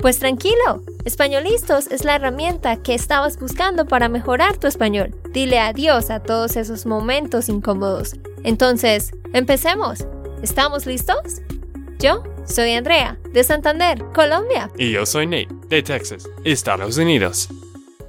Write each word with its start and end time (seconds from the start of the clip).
Pues 0.00 0.18
tranquilo, 0.18 0.82
Españolistos 1.04 1.88
es 1.88 2.04
la 2.04 2.14
herramienta 2.14 2.82
que 2.82 2.94
estabas 2.94 3.38
buscando 3.38 3.84
para 3.84 4.08
mejorar 4.08 4.56
tu 4.56 4.66
español. 4.66 5.14
Dile 5.30 5.58
adiós 5.58 6.08
a 6.08 6.22
todos 6.22 6.56
esos 6.56 6.86
momentos 6.86 7.50
incómodos. 7.50 8.14
Entonces, 8.42 9.10
empecemos. 9.34 10.06
¿Estamos 10.42 10.86
listos? 10.86 11.42
Yo 11.98 12.22
soy 12.46 12.72
Andrea, 12.72 13.18
de 13.34 13.44
Santander, 13.44 14.02
Colombia. 14.14 14.70
Y 14.78 14.90
yo 14.90 15.04
soy 15.04 15.26
Nate, 15.26 15.48
de 15.68 15.82
Texas, 15.82 16.26
Estados 16.44 16.96
Unidos. 16.96 17.50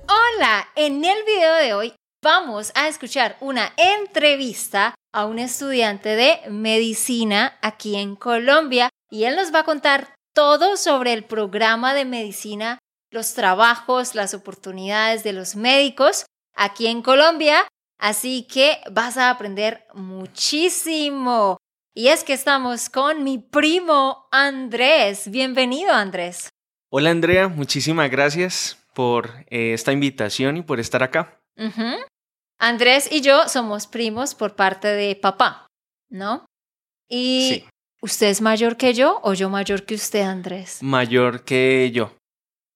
Hola, 0.07 0.69
en 0.77 1.03
el 1.03 1.25
video 1.25 1.55
de 1.55 1.73
hoy 1.73 1.93
vamos 2.23 2.71
a 2.73 2.87
escuchar 2.87 3.35
una 3.41 3.73
entrevista 3.75 4.95
a 5.13 5.25
un 5.25 5.39
estudiante 5.39 6.15
de 6.15 6.39
medicina 6.49 7.57
aquí 7.61 7.97
en 7.97 8.15
Colombia 8.15 8.89
y 9.09 9.25
él 9.25 9.35
nos 9.35 9.53
va 9.53 9.59
a 9.59 9.65
contar 9.65 10.15
todo 10.33 10.77
sobre 10.77 11.13
el 11.13 11.23
programa 11.23 11.93
de 11.93 12.05
medicina, 12.05 12.79
los 13.11 13.33
trabajos, 13.33 14.15
las 14.15 14.33
oportunidades 14.33 15.23
de 15.23 15.33
los 15.33 15.55
médicos 15.55 16.25
aquí 16.55 16.87
en 16.87 17.01
Colombia. 17.01 17.67
Así 17.99 18.47
que 18.51 18.79
vas 18.91 19.17
a 19.17 19.29
aprender 19.29 19.85
muchísimo. 19.93 21.57
Y 21.93 22.07
es 22.07 22.23
que 22.23 22.33
estamos 22.33 22.89
con 22.89 23.23
mi 23.23 23.37
primo 23.37 24.27
Andrés. 24.31 25.29
Bienvenido, 25.29 25.91
Andrés. 25.91 26.49
Hola, 26.89 27.11
Andrea. 27.11 27.47
Muchísimas 27.47 28.09
gracias 28.09 28.77
por 28.93 29.29
eh, 29.49 29.73
esta 29.73 29.91
invitación 29.91 30.57
y 30.57 30.61
por 30.61 30.79
estar 30.79 31.03
acá. 31.03 31.39
Andrés 32.57 33.11
y 33.11 33.21
yo 33.21 33.47
somos 33.49 33.87
primos 33.87 34.35
por 34.35 34.55
parte 34.55 34.87
de 34.87 35.15
papá, 35.15 35.67
¿no? 36.09 36.45
Y 37.09 37.49
Sí. 37.49 37.70
¿Usted 38.03 38.27
es 38.29 38.41
mayor 38.41 38.77
que 38.77 38.95
yo 38.95 39.19
o 39.23 39.33
yo 39.33 39.49
mayor 39.49 39.85
que 39.85 39.93
usted, 39.93 40.21
Andrés? 40.21 40.79
Mayor 40.81 41.43
que 41.43 41.91
yo. 41.93 42.15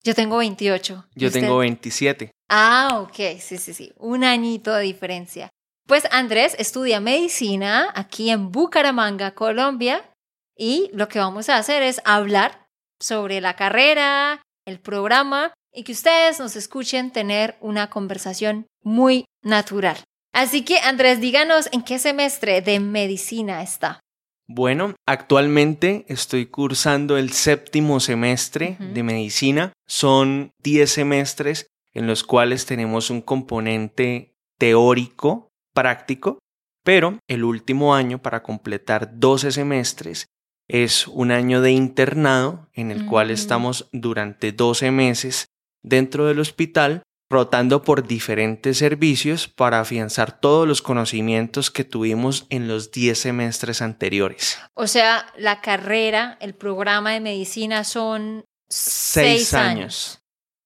Yo 0.03 0.13
tengo 0.13 0.37
28. 0.37 1.07
¿Y 1.15 1.19
Yo 1.19 1.27
usted? 1.27 1.41
tengo 1.41 1.57
27. 1.57 2.29
Ah, 2.47 2.99
ok, 3.01 3.39
sí, 3.39 3.57
sí, 3.57 3.73
sí. 3.73 3.91
Un 3.97 4.23
añito 4.23 4.71
de 4.71 4.83
diferencia. 4.83 5.49
Pues 5.87 6.07
Andrés 6.11 6.55
estudia 6.59 6.99
medicina 6.99 7.91
aquí 7.95 8.29
en 8.29 8.51
Bucaramanga, 8.51 9.33
Colombia, 9.33 10.07
y 10.55 10.91
lo 10.93 11.07
que 11.07 11.17
vamos 11.17 11.49
a 11.49 11.57
hacer 11.57 11.81
es 11.81 12.01
hablar 12.05 12.67
sobre 12.99 13.41
la 13.41 13.55
carrera, 13.55 14.43
el 14.67 14.79
programa, 14.79 15.53
y 15.73 15.83
que 15.83 15.91
ustedes 15.93 16.39
nos 16.39 16.55
escuchen 16.55 17.11
tener 17.11 17.57
una 17.61 17.89
conversación 17.89 18.67
muy 18.83 19.25
natural. 19.43 19.97
Así 20.33 20.63
que 20.63 20.77
Andrés, 20.79 21.19
díganos 21.19 21.67
en 21.71 21.81
qué 21.81 21.97
semestre 21.97 22.61
de 22.61 22.79
medicina 22.79 23.63
está. 23.63 23.99
Bueno, 24.47 24.93
actualmente 25.07 26.05
estoy 26.07 26.45
cursando 26.45 27.17
el 27.17 27.31
séptimo 27.31 27.99
semestre 27.99 28.77
de 28.79 29.01
medicina. 29.01 29.73
Son 29.87 30.51
10 30.63 30.89
semestres 30.89 31.67
en 31.93 32.05
los 32.05 32.23
cuales 32.23 32.67
tenemos 32.67 33.09
un 33.09 33.21
componente 33.21 34.35
teórico, 34.59 35.49
práctico, 35.73 36.37
pero 36.83 37.17
el 37.27 37.43
último 37.43 37.95
año 37.95 38.21
para 38.21 38.43
completar 38.43 39.17
12 39.19 39.51
semestres 39.51 40.27
es 40.67 41.07
un 41.07 41.31
año 41.31 41.61
de 41.61 41.71
internado 41.71 42.69
en 42.73 42.91
el 42.91 43.07
cual 43.07 43.31
estamos 43.31 43.89
durante 43.91 44.51
12 44.51 44.91
meses 44.91 45.47
dentro 45.81 46.27
del 46.27 46.39
hospital 46.39 47.01
rotando 47.29 47.81
por 47.81 48.07
diferentes 48.07 48.77
servicios 48.77 49.47
para 49.47 49.79
afianzar 49.79 50.39
todos 50.39 50.67
los 50.67 50.81
conocimientos 50.81 51.71
que 51.71 51.83
tuvimos 51.83 52.45
en 52.49 52.67
los 52.67 52.91
10 52.91 53.17
semestres 53.17 53.81
anteriores. 53.81 54.59
O 54.73 54.87
sea, 54.87 55.25
la 55.37 55.61
carrera, 55.61 56.37
el 56.39 56.53
programa 56.53 57.11
de 57.13 57.21
medicina 57.21 57.83
son 57.83 58.45
Seis 58.67 59.53
años. 59.53 60.19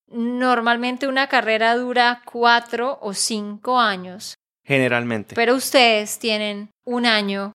Normalmente 0.08 1.06
una 1.06 1.28
carrera 1.28 1.76
dura 1.76 2.22
cuatro 2.24 2.98
o 3.00 3.14
cinco 3.14 3.78
años, 3.78 4.34
Generalmente. 4.64 5.34
pero 5.34 5.54
ustedes 5.54 6.18
tienen 6.18 6.70
un 6.84 7.06
año, 7.06 7.52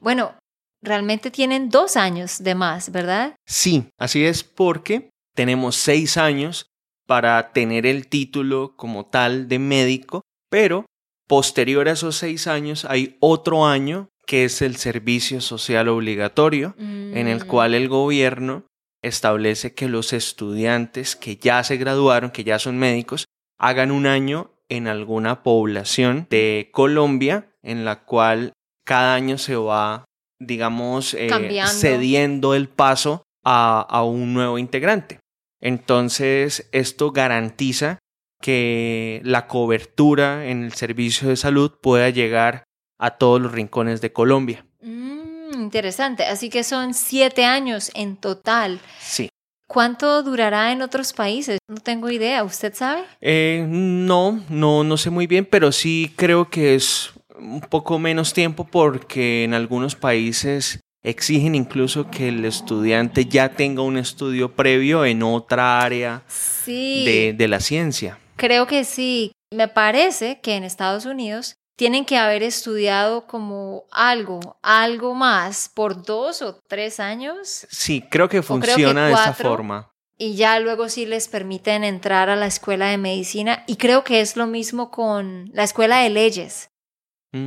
bueno, 0.00 0.34
realmente 0.82 1.30
tienen 1.30 1.68
dos 1.68 1.96
años 1.96 2.42
de 2.42 2.54
más, 2.54 2.90
¿verdad? 2.90 3.34
Sí, 3.46 3.88
así 3.98 4.24
es 4.24 4.42
porque 4.42 5.10
tenemos 5.34 5.76
seis 5.76 6.16
años 6.16 6.66
para 7.08 7.52
tener 7.54 7.86
el 7.86 8.06
título 8.06 8.74
como 8.76 9.06
tal 9.06 9.48
de 9.48 9.58
médico, 9.58 10.20
pero 10.50 10.84
posterior 11.26 11.88
a 11.88 11.92
esos 11.92 12.16
seis 12.16 12.46
años 12.46 12.84
hay 12.84 13.16
otro 13.20 13.66
año 13.66 14.10
que 14.26 14.44
es 14.44 14.60
el 14.60 14.76
servicio 14.76 15.40
social 15.40 15.88
obligatorio, 15.88 16.74
en 16.78 17.28
el 17.28 17.46
Mm, 17.46 17.48
cual 17.48 17.72
el 17.72 17.88
gobierno 17.88 18.64
establece 19.02 19.72
que 19.72 19.88
los 19.88 20.12
estudiantes 20.12 21.16
que 21.16 21.36
ya 21.36 21.64
se 21.64 21.78
graduaron, 21.78 22.30
que 22.30 22.44
ya 22.44 22.58
son 22.58 22.76
médicos, 22.76 23.24
hagan 23.58 23.90
un 23.90 24.06
año 24.06 24.50
en 24.68 24.86
alguna 24.86 25.42
población 25.42 26.26
de 26.28 26.68
Colombia, 26.72 27.48
en 27.62 27.86
la 27.86 28.04
cual 28.04 28.52
cada 28.84 29.14
año 29.14 29.38
se 29.38 29.56
va, 29.56 30.04
digamos, 30.38 31.14
eh, 31.14 31.30
cediendo 31.68 32.54
el 32.54 32.68
paso 32.68 33.22
a, 33.42 33.80
a 33.80 34.02
un 34.02 34.34
nuevo 34.34 34.58
integrante. 34.58 35.20
Entonces, 35.60 36.68
esto 36.72 37.10
garantiza 37.12 37.98
que 38.40 39.20
la 39.24 39.46
cobertura 39.46 40.46
en 40.46 40.64
el 40.64 40.72
servicio 40.72 41.28
de 41.28 41.36
salud 41.36 41.72
pueda 41.82 42.10
llegar 42.10 42.64
a 42.98 43.12
todos 43.12 43.40
los 43.40 43.52
rincones 43.52 44.00
de 44.00 44.12
Colombia. 44.12 44.64
mm, 44.80 45.60
interesante, 45.60 46.24
así 46.24 46.50
que 46.50 46.62
son 46.62 46.94
siete 46.94 47.44
años 47.44 47.90
en 47.94 48.16
total. 48.16 48.80
Sí. 49.00 49.28
¿Cuánto 49.66 50.22
durará 50.22 50.72
en 50.72 50.80
otros 50.80 51.12
países? 51.12 51.58
No 51.68 51.76
tengo 51.76 52.08
idea, 52.10 52.42
¿usted 52.42 52.74
sabe? 52.74 53.02
Eh, 53.20 53.66
no, 53.68 54.42
no, 54.48 54.82
no 54.82 54.96
sé 54.96 55.10
muy 55.10 55.26
bien, 55.26 55.44
pero 55.44 55.72
sí 55.72 56.12
creo 56.16 56.48
que 56.48 56.74
es 56.74 57.12
un 57.38 57.60
poco 57.60 57.98
menos 57.98 58.32
tiempo 58.32 58.64
porque 58.64 59.44
en 59.44 59.52
algunos 59.52 59.94
países 59.94 60.80
exigen 61.02 61.54
incluso 61.54 62.10
que 62.10 62.28
el 62.28 62.44
estudiante 62.44 63.26
ya 63.26 63.50
tenga 63.50 63.82
un 63.82 63.96
estudio 63.96 64.54
previo 64.54 65.04
en 65.04 65.22
otra 65.22 65.80
área 65.80 66.22
Sí. 66.28 67.04
de, 67.04 67.32
de 67.32 67.48
la 67.48 67.60
ciencia. 67.60 68.18
Creo 68.36 68.66
que 68.66 68.84
sí. 68.84 69.32
Me 69.50 69.68
parece 69.68 70.40
que 70.40 70.56
en 70.56 70.64
Estados 70.64 71.06
Unidos 71.06 71.54
tienen 71.76 72.04
que 72.04 72.18
haber 72.18 72.42
estudiado 72.42 73.26
como 73.26 73.84
algo, 73.92 74.58
algo 74.62 75.14
más 75.14 75.70
por 75.72 76.02
dos 76.04 76.42
o 76.42 76.58
tres 76.68 77.00
años 77.00 77.66
Sí, 77.70 78.00
creo 78.02 78.28
que 78.28 78.40
creo 78.40 78.40
que 78.40 78.42
funciona 78.42 79.06
de 79.06 79.12
esa 79.14 79.32
forma. 79.32 79.90
y 80.18 80.34
ya 80.34 80.58
luego 80.58 80.88
sí 80.88 81.06
les 81.06 81.28
permiten 81.28 81.84
entrar 81.84 82.28
a 82.28 82.36
la 82.36 82.46
escuela 82.46 82.88
de 82.88 82.98
medicina 82.98 83.62
y 83.68 83.76
creo 83.76 84.02
que 84.04 84.20
es 84.20 84.36
lo 84.36 84.46
mismo 84.48 84.90
con 84.90 85.48
la 85.54 85.62
escuela 85.62 85.98
de 86.00 86.10
leyes 86.10 86.68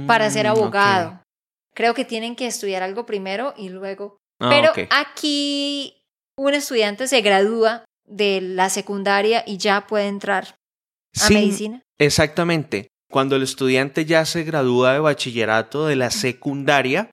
para 0.08 0.30
ser 0.32 0.48
Mm, 0.48 0.52
ok. 0.52 1.21
Creo 1.74 1.94
que 1.94 2.06
tienen 2.06 2.36
que 2.36 2.48
estudiar 2.48 2.84
algo 2.84 3.06
primero 3.06 3.54
y 3.58 3.70
luego. 3.70 4.18
Ah, 4.40 4.50
Pero 4.50 4.72
aquí 4.90 6.04
un 6.36 6.54
estudiante 6.54 7.08
se 7.08 7.22
gradúa 7.22 7.86
de 8.06 8.42
la 8.42 8.70
secundaria 8.70 9.44
y 9.46 9.58
ya 9.58 9.88
puede 9.88 10.08
entrar 10.08 10.56
a 11.20 11.28
Sí, 11.28 11.34
medicina. 11.34 11.82
Exactamente. 11.98 12.88
Cuando 13.10 13.36
el 13.36 13.44
estudiante 13.44 14.06
ya 14.06 14.26
se 14.26 14.44
gradúa 14.44 14.94
de 14.94 15.00
bachillerato 15.00 15.86
de 15.86 15.98
la 15.98 16.12
secundaria, 16.12 17.10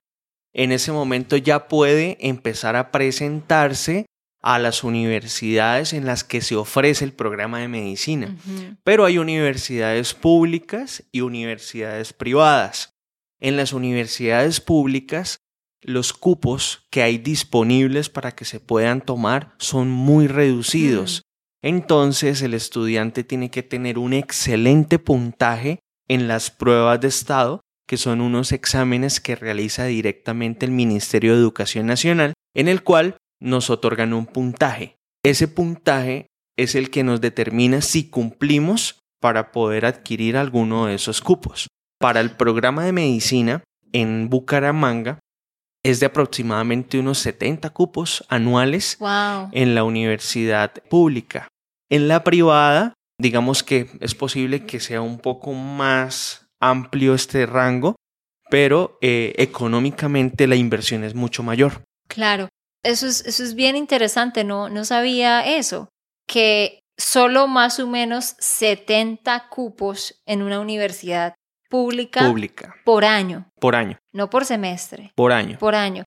en 0.53 0.71
ese 0.71 0.91
momento 0.91 1.37
ya 1.37 1.67
puede 1.67 2.17
empezar 2.21 2.75
a 2.75 2.91
presentarse 2.91 4.05
a 4.41 4.57
las 4.57 4.83
universidades 4.83 5.93
en 5.93 6.05
las 6.05 6.23
que 6.23 6.41
se 6.41 6.55
ofrece 6.55 7.03
el 7.03 7.13
programa 7.13 7.59
de 7.59 7.67
medicina. 7.67 8.35
Pero 8.83 9.05
hay 9.05 9.17
universidades 9.17 10.13
públicas 10.13 11.03
y 11.11 11.21
universidades 11.21 12.13
privadas. 12.13 12.93
En 13.41 13.55
las 13.55 13.73
universidades 13.73 14.59
públicas, 14.59 15.39
los 15.81 16.11
cupos 16.13 16.85
que 16.89 17.03
hay 17.03 17.17
disponibles 17.17 18.09
para 18.09 18.33
que 18.33 18.45
se 18.45 18.59
puedan 18.59 19.01
tomar 19.01 19.55
son 19.59 19.89
muy 19.89 20.27
reducidos. 20.27 21.23
Entonces 21.61 22.41
el 22.41 22.53
estudiante 22.53 23.23
tiene 23.23 23.49
que 23.49 23.63
tener 23.63 23.97
un 23.97 24.13
excelente 24.13 24.99
puntaje 24.99 25.79
en 26.07 26.27
las 26.27 26.51
pruebas 26.51 26.99
de 26.99 27.07
estado, 27.07 27.61
que 27.87 27.97
son 27.97 28.21
unos 28.21 28.51
exámenes 28.51 29.19
que 29.19 29.35
realiza 29.35 29.85
directamente 29.85 30.65
el 30.65 30.71
Ministerio 30.71 31.33
de 31.33 31.39
Educación 31.39 31.85
Nacional, 31.85 32.33
en 32.53 32.67
el 32.67 32.83
cual 32.83 33.17
nos 33.41 33.69
otorgan 33.69 34.13
un 34.13 34.25
puntaje. 34.25 34.95
Ese 35.23 35.47
puntaje 35.47 36.27
es 36.57 36.75
el 36.75 36.89
que 36.89 37.03
nos 37.03 37.21
determina 37.21 37.81
si 37.81 38.09
cumplimos 38.09 38.99
para 39.21 39.51
poder 39.51 39.85
adquirir 39.85 40.37
alguno 40.37 40.85
de 40.85 40.95
esos 40.95 41.21
cupos. 41.21 41.67
Para 41.99 42.21
el 42.21 42.31
programa 42.31 42.85
de 42.85 42.93
medicina 42.93 43.63
en 43.91 44.29
Bucaramanga 44.29 45.19
es 45.83 45.99
de 45.99 46.05
aproximadamente 46.05 46.99
unos 46.99 47.19
70 47.19 47.69
cupos 47.71 48.25
anuales 48.29 48.97
Wow. 48.99 49.49
en 49.51 49.75
la 49.75 49.83
universidad 49.83 50.71
pública. 50.89 51.47
En 51.89 52.07
la 52.07 52.23
privada, 52.23 52.93
digamos 53.19 53.63
que 53.63 53.89
es 53.99 54.15
posible 54.15 54.65
que 54.65 54.79
sea 54.79 55.01
un 55.01 55.19
poco 55.19 55.53
más 55.53 56.47
amplio 56.61 57.13
este 57.13 57.45
rango, 57.45 57.95
pero 58.49 58.97
eh, 59.01 59.33
económicamente 59.37 60.47
la 60.47 60.55
inversión 60.55 61.03
es 61.03 61.15
mucho 61.15 61.43
mayor. 61.43 61.83
Claro. 62.07 62.49
Eso 62.83 63.07
es, 63.07 63.25
eso 63.25 63.43
es 63.43 63.55
bien 63.55 63.75
interesante, 63.75 64.45
no, 64.45 64.69
no 64.69 64.85
sabía 64.85 65.45
eso, 65.45 65.89
que 66.27 66.79
solo 66.97 67.47
más 67.47 67.77
o 67.79 67.87
menos 67.87 68.35
70 68.39 69.49
cupos 69.49 70.21
en 70.25 70.41
una 70.41 70.61
universidad 70.61 71.33
pública 71.69 72.27
Pública, 72.27 72.75
por 72.83 73.05
año, 73.05 73.49
por 73.59 73.75
año, 73.75 73.97
no 74.11 74.29
por 74.29 74.45
semestre, 74.45 75.11
por 75.15 75.31
año. 75.31 75.57
por 75.59 75.75
año. 75.75 76.03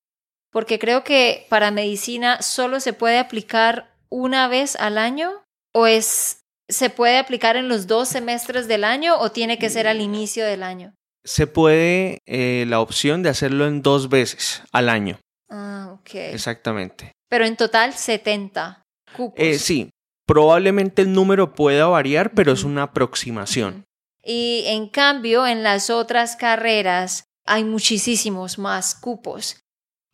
Porque 0.50 0.78
creo 0.78 1.02
que 1.04 1.46
para 1.48 1.70
medicina 1.70 2.42
solo 2.42 2.80
se 2.80 2.92
puede 2.92 3.18
aplicar 3.18 3.94
una 4.10 4.48
vez 4.48 4.76
al 4.76 4.98
año 4.98 5.30
o 5.72 5.86
es 5.86 6.40
se 6.68 6.90
puede 6.90 7.18
aplicar 7.18 7.56
en 7.56 7.68
los 7.68 7.86
dos 7.86 8.08
semestres 8.08 8.68
del 8.68 8.84
año 8.84 9.18
o 9.18 9.30
tiene 9.30 9.58
que 9.58 9.70
ser 9.70 9.86
al 9.86 10.00
inicio 10.00 10.44
del 10.44 10.62
año. 10.62 10.94
Se 11.24 11.46
puede 11.46 12.18
eh, 12.26 12.64
la 12.68 12.80
opción 12.80 13.22
de 13.22 13.28
hacerlo 13.30 13.66
en 13.66 13.80
dos 13.82 14.08
veces 14.08 14.62
al 14.72 14.88
año, 14.88 15.18
Ah, 15.48 15.90
ok. 15.92 16.10
exactamente. 16.14 17.12
Pero 17.28 17.46
en 17.46 17.56
total 17.56 17.92
70 17.94 18.82
cupos. 19.16 19.38
Eh, 19.38 19.58
sí, 19.58 19.90
probablemente 20.26 21.02
el 21.02 21.12
número 21.12 21.54
pueda 21.54 21.86
variar, 21.86 22.32
pero 22.34 22.52
es 22.52 22.64
una 22.64 22.82
aproximación. 22.84 23.84
Y 24.24 24.64
en 24.66 24.88
cambio, 24.88 25.46
en 25.46 25.62
las 25.62 25.90
otras 25.90 26.36
carreras 26.36 27.24
hay 27.44 27.64
muchísimos 27.64 28.58
más 28.58 28.94
cupos. 28.94 29.56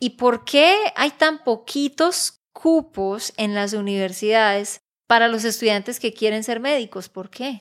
¿Y 0.00 0.10
por 0.10 0.44
qué 0.44 0.74
hay 0.96 1.10
tan 1.10 1.44
poquitos 1.44 2.40
cupos 2.52 3.32
en 3.36 3.54
las 3.54 3.72
universidades 3.72 4.80
para 5.06 5.28
los 5.28 5.44
estudiantes 5.44 6.00
que 6.00 6.14
quieren 6.14 6.44
ser 6.44 6.60
médicos? 6.60 7.08
¿Por 7.08 7.30
qué? 7.30 7.60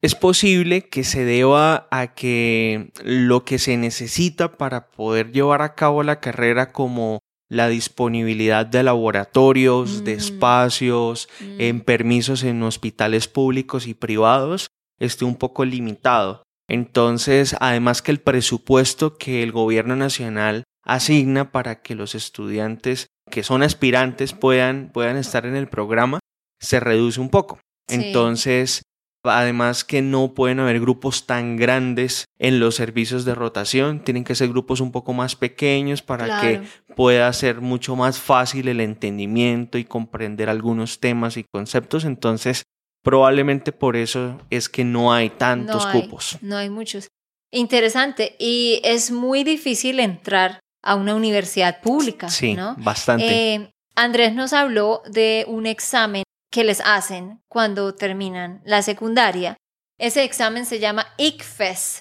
Es 0.00 0.14
posible 0.14 0.88
que 0.88 1.04
se 1.04 1.24
deba 1.24 1.86
a 1.90 2.14
que 2.14 2.92
lo 3.04 3.44
que 3.44 3.58
se 3.58 3.76
necesita 3.76 4.56
para 4.56 4.90
poder 4.90 5.30
llevar 5.32 5.62
a 5.62 5.74
cabo 5.74 6.02
la 6.02 6.18
carrera 6.20 6.72
como 6.72 7.20
la 7.48 7.68
disponibilidad 7.68 8.64
de 8.66 8.82
laboratorios, 8.82 10.04
de 10.04 10.14
Mm. 10.14 10.18
espacios, 10.18 11.28
en 11.40 11.82
permisos 11.82 12.42
en 12.42 12.62
hospitales 12.62 13.28
públicos 13.28 13.86
y 13.86 13.94
privados 13.94 14.68
esté 15.04 15.24
un 15.24 15.36
poco 15.36 15.64
limitado. 15.64 16.42
Entonces, 16.68 17.56
además 17.60 18.02
que 18.02 18.12
el 18.12 18.20
presupuesto 18.20 19.16
que 19.18 19.42
el 19.42 19.52
gobierno 19.52 19.96
nacional 19.96 20.64
asigna 20.84 21.52
para 21.52 21.82
que 21.82 21.94
los 21.94 22.14
estudiantes 22.14 23.06
que 23.30 23.42
son 23.42 23.62
aspirantes 23.62 24.32
puedan, 24.32 24.90
puedan 24.92 25.16
estar 25.16 25.46
en 25.46 25.56
el 25.56 25.68
programa, 25.68 26.20
se 26.60 26.80
reduce 26.80 27.20
un 27.20 27.30
poco. 27.30 27.60
Sí. 27.88 27.96
Entonces, 27.96 28.82
además 29.24 29.84
que 29.84 30.02
no 30.02 30.34
pueden 30.34 30.60
haber 30.60 30.80
grupos 30.80 31.26
tan 31.26 31.56
grandes 31.56 32.24
en 32.38 32.58
los 32.58 32.74
servicios 32.74 33.24
de 33.24 33.34
rotación, 33.34 34.00
tienen 34.04 34.24
que 34.24 34.34
ser 34.34 34.48
grupos 34.48 34.80
un 34.80 34.92
poco 34.92 35.12
más 35.12 35.36
pequeños 35.36 36.02
para 36.02 36.24
Claro. 36.26 36.42
que 36.42 36.94
pueda 36.94 37.32
ser 37.32 37.60
mucho 37.60 37.96
más 37.96 38.18
fácil 38.20 38.68
el 38.68 38.80
entendimiento 38.80 39.78
y 39.78 39.84
comprender 39.84 40.48
algunos 40.48 41.00
temas 41.00 41.36
y 41.36 41.44
conceptos. 41.52 42.04
Entonces, 42.04 42.64
probablemente 43.02 43.72
por 43.72 43.96
eso 43.96 44.40
es 44.50 44.68
que 44.68 44.84
no 44.84 45.12
hay 45.12 45.30
tantos 45.30 45.84
no 45.84 45.90
hay, 45.90 46.02
cupos. 46.02 46.38
No 46.40 46.56
hay 46.56 46.70
muchos. 46.70 47.08
Interesante. 47.50 48.36
Y 48.38 48.80
es 48.84 49.10
muy 49.10 49.44
difícil 49.44 50.00
entrar 50.00 50.60
a 50.82 50.94
una 50.94 51.14
universidad 51.14 51.80
pública, 51.80 52.28
Sí, 52.28 52.54
¿no? 52.54 52.74
bastante. 52.78 53.54
Eh, 53.54 53.70
Andrés 53.94 54.34
nos 54.34 54.52
habló 54.52 55.02
de 55.06 55.44
un 55.46 55.66
examen 55.66 56.24
que 56.50 56.64
les 56.64 56.80
hacen 56.80 57.40
cuando 57.48 57.94
terminan 57.94 58.62
la 58.64 58.82
secundaria. 58.82 59.56
Ese 59.98 60.24
examen 60.24 60.66
se 60.66 60.80
llama 60.80 61.06
ICFES, 61.18 62.00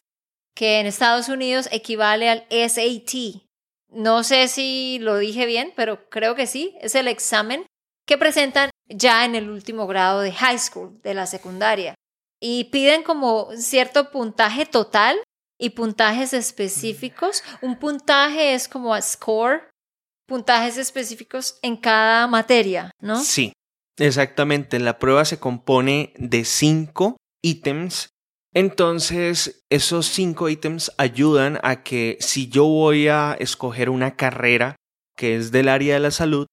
que 0.55 0.79
en 0.79 0.87
Estados 0.87 1.29
Unidos 1.29 1.69
equivale 1.71 2.29
al 2.29 2.45
SAT. 2.49 3.41
No 3.89 4.23
sé 4.23 4.47
si 4.47 4.99
lo 4.99 5.17
dije 5.17 5.45
bien, 5.45 5.73
pero 5.75 6.09
creo 6.09 6.35
que 6.35 6.47
sí. 6.47 6.75
Es 6.81 6.95
el 6.95 7.07
examen 7.07 7.65
que 8.07 8.17
presentan 8.17 8.69
ya 8.93 9.25
en 9.25 9.35
el 9.35 9.49
último 9.49 9.87
grado 9.87 10.21
de 10.21 10.31
high 10.31 10.59
school, 10.59 10.99
de 11.01 11.13
la 11.13 11.25
secundaria. 11.25 11.95
Y 12.39 12.65
piden 12.65 13.03
como 13.03 13.49
cierto 13.55 14.11
puntaje 14.11 14.65
total 14.65 15.17
y 15.59 15.71
puntajes 15.71 16.33
específicos. 16.33 17.43
Un 17.61 17.77
puntaje 17.77 18.55
es 18.55 18.67
como 18.67 18.93
a 18.93 19.01
score, 19.01 19.69
puntajes 20.27 20.77
específicos 20.77 21.59
en 21.61 21.77
cada 21.77 22.27
materia, 22.27 22.91
¿no? 22.99 23.21
Sí, 23.21 23.53
exactamente. 23.97 24.79
La 24.79 24.97
prueba 24.97 25.23
se 25.25 25.39
compone 25.39 26.13
de 26.17 26.45
cinco 26.45 27.17
ítems. 27.43 28.09
Entonces, 28.53 29.63
esos 29.69 30.07
cinco 30.07 30.49
ítems 30.49 30.91
ayudan 30.97 31.59
a 31.63 31.83
que 31.83 32.17
si 32.19 32.49
yo 32.49 32.65
voy 32.65 33.07
a 33.07 33.37
escoger 33.39 33.89
una 33.89 34.15
carrera 34.15 34.75
que 35.15 35.35
es 35.35 35.51
del 35.51 35.69
área 35.69 35.93
de 35.93 35.99
la 35.99 36.11
salud, 36.11 36.47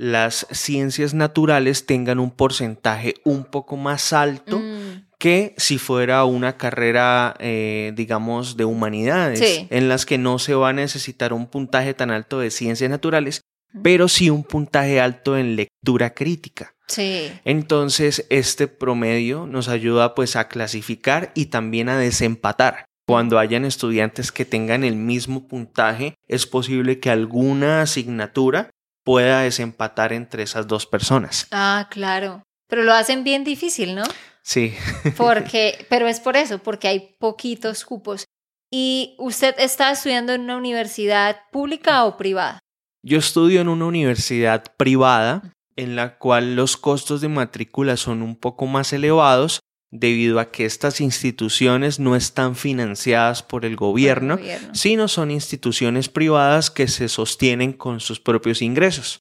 las 0.00 0.46
ciencias 0.50 1.12
naturales 1.12 1.84
tengan 1.84 2.20
un 2.20 2.30
porcentaje 2.30 3.16
un 3.22 3.44
poco 3.44 3.76
más 3.76 4.14
alto 4.14 4.58
Mm, 4.58 5.08
que 5.18 5.52
si 5.58 5.76
fuera 5.76 6.24
una 6.24 6.56
carrera, 6.56 7.34
eh, 7.38 7.92
digamos, 7.94 8.56
de 8.56 8.64
humanidades, 8.64 9.38
Sí. 9.40 9.66
en 9.68 9.90
las 9.90 10.06
que 10.06 10.16
no 10.16 10.38
se 10.38 10.54
va 10.54 10.70
a 10.70 10.72
necesitar 10.72 11.34
un 11.34 11.46
puntaje 11.46 11.92
tan 11.92 12.10
alto 12.10 12.40
de 12.40 12.50
ciencias 12.50 12.88
naturales, 12.90 13.42
pero 13.82 14.08
sí 14.08 14.30
un 14.30 14.42
puntaje 14.42 15.00
alto 15.00 15.36
en 15.36 15.54
lectura 15.56 16.14
crítica. 16.14 16.72
sí, 16.88 17.30
Entonces, 17.44 18.24
este 18.30 18.68
promedio 18.68 19.46
nos 19.46 19.68
ayuda 19.68 20.14
pues 20.14 20.34
a 20.34 20.48
clasificar 20.48 21.30
y 21.34 21.46
también 21.46 21.90
a 21.90 21.98
desempatar. 21.98 22.86
Cuando 23.06 23.38
hayan 23.38 23.64
estudiantes 23.66 24.32
que 24.32 24.44
tengan 24.46 24.82
el 24.82 24.96
mismo 24.96 25.46
puntaje, 25.46 26.14
es 26.26 26.46
posible 26.46 26.98
que 27.00 27.10
alguna 27.10 27.82
asignatura 27.82 28.70
pueda 29.04 29.40
desempatar 29.40 30.12
entre 30.12 30.42
esas 30.42 30.66
dos 30.66 30.86
personas. 30.86 31.46
ah, 31.50 31.88
claro. 31.90 32.42
Pero 32.68 32.84
lo 32.84 32.92
hacen 32.92 33.24
bien 33.24 33.42
difícil, 33.42 33.96
¿no? 33.96 34.04
Sí. 34.42 34.74
Porque, 35.16 35.86
pero 35.90 36.06
es 36.06 36.20
por 36.20 36.36
eso, 36.36 36.58
porque 36.60 36.88
hay 36.88 37.16
poquitos 37.18 37.84
cupos. 37.84 38.24
¿Y 38.70 39.16
usted 39.18 39.54
está 39.58 39.90
estudiando 39.90 40.32
en 40.32 40.42
una 40.42 40.56
universidad 40.56 41.36
pública 41.50 42.04
o 42.04 42.16
privada? 42.16 42.60
Yo 43.02 43.18
estudio 43.18 43.60
en 43.60 43.68
una 43.68 43.86
universidad 43.86 44.64
privada 44.76 45.42
en 45.76 45.96
la 45.96 46.18
cual 46.18 46.54
los 46.54 46.76
costos 46.76 47.20
de 47.20 47.28
matrícula 47.28 47.96
son 47.96 48.22
un 48.22 48.36
poco 48.36 48.66
más 48.66 48.92
elevados 48.92 49.60
debido 49.90 50.38
a 50.40 50.50
que 50.50 50.64
estas 50.66 51.00
instituciones 51.00 51.98
no 51.98 52.14
están 52.16 52.54
financiadas 52.56 53.42
por 53.42 53.64
el 53.64 53.76
gobierno, 53.76 54.36
Por 54.36 54.44
el 54.44 54.52
gobierno. 54.56 54.74
sino 54.74 55.08
son 55.08 55.30
instituciones 55.30 56.08
privadas 56.08 56.70
que 56.70 56.86
se 56.88 57.08
sostienen 57.08 57.72
con 57.72 58.00
sus 58.00 58.20
propios 58.20 58.62
ingresos. 58.62 59.20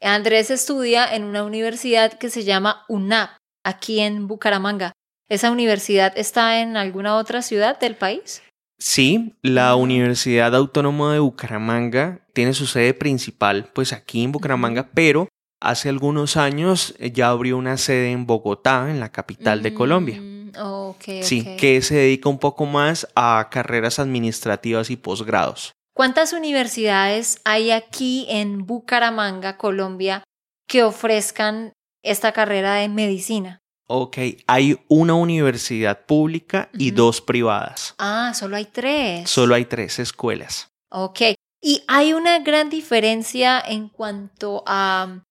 Andrés 0.00 0.50
estudia 0.50 1.14
en 1.14 1.24
una 1.24 1.44
universidad 1.44 2.12
que 2.18 2.28
se 2.28 2.44
llama 2.44 2.84
UNAP, 2.88 3.30
aquí 3.64 4.00
en 4.00 4.26
Bucaramanga. 4.26 4.92
¿Esa 5.30 5.50
universidad 5.50 6.12
está 6.16 6.60
en 6.60 6.76
alguna 6.76 7.16
otra 7.16 7.40
ciudad 7.40 7.78
del 7.78 7.94
país? 7.94 8.42
Sí, 8.78 9.34
la 9.42 9.70
Ah. 9.70 9.76
Universidad 9.76 10.54
Autónoma 10.56 11.12
de 11.12 11.20
Bucaramanga 11.20 12.26
tiene 12.34 12.52
su 12.52 12.66
sede 12.66 12.92
principal 12.94 13.70
pues 13.72 13.92
aquí 13.92 14.24
en 14.24 14.32
Bucaramanga, 14.32 14.90
pero 14.92 15.28
hace 15.62 15.88
algunos 15.88 16.36
años 16.36 16.94
eh, 16.98 17.12
ya 17.12 17.28
abrió 17.28 17.56
una 17.56 17.76
sede 17.76 18.10
en 18.10 18.26
Bogotá, 18.26 18.90
en 18.90 19.00
la 19.00 19.10
capital 19.10 19.62
de 19.62 19.72
Colombia. 19.72 20.20
Mm, 20.20 20.50
ok, 20.58 21.04
Sí, 21.22 21.56
que 21.56 21.80
se 21.82 21.94
dedica 21.94 22.28
un 22.28 22.38
poco 22.38 22.66
más 22.66 23.08
a 23.14 23.48
carreras 23.50 23.98
administrativas 23.98 24.90
y 24.90 24.96
posgrados. 24.96 25.72
¿Cuántas 25.94 26.32
universidades 26.32 27.40
hay 27.44 27.70
aquí 27.70 28.26
en 28.28 28.66
Bucaramanga, 28.66 29.56
Colombia, 29.56 30.24
que 30.66 30.82
ofrezcan 30.82 31.72
esta 32.02 32.32
carrera 32.32 32.74
de 32.74 32.88
medicina? 32.88 33.58
Ok, 33.88 34.18
hay 34.46 34.80
una 34.88 35.14
universidad 35.14 36.06
pública 36.06 36.70
y 36.72 36.92
dos 36.92 37.20
privadas. 37.20 37.94
Ah, 37.98 38.32
solo 38.34 38.56
hay 38.56 38.64
tres. 38.64 39.28
Solo 39.28 39.54
hay 39.54 39.66
tres 39.66 39.98
escuelas. 39.98 40.68
Ok. 40.90 41.34
Y 41.60 41.84
hay 41.88 42.12
una 42.12 42.38
gran 42.38 42.70
diferencia 42.70 43.60
en 43.60 43.88
cuanto 43.88 44.64
a, 44.66 45.22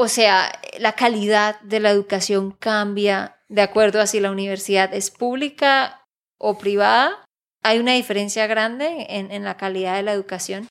o 0.00 0.06
sea, 0.06 0.52
la 0.78 0.92
calidad 0.92 1.60
de 1.62 1.80
la 1.80 1.90
educación 1.90 2.52
cambia 2.52 3.36
de 3.48 3.62
acuerdo 3.62 4.00
a 4.00 4.06
si 4.06 4.20
la 4.20 4.30
universidad 4.30 4.94
es 4.94 5.10
pública 5.10 6.04
o 6.38 6.56
privada. 6.56 7.24
Hay 7.64 7.80
una 7.80 7.94
diferencia 7.94 8.46
grande 8.46 9.06
en, 9.08 9.32
en 9.32 9.42
la 9.42 9.56
calidad 9.56 9.96
de 9.96 10.04
la 10.04 10.12
educación. 10.12 10.68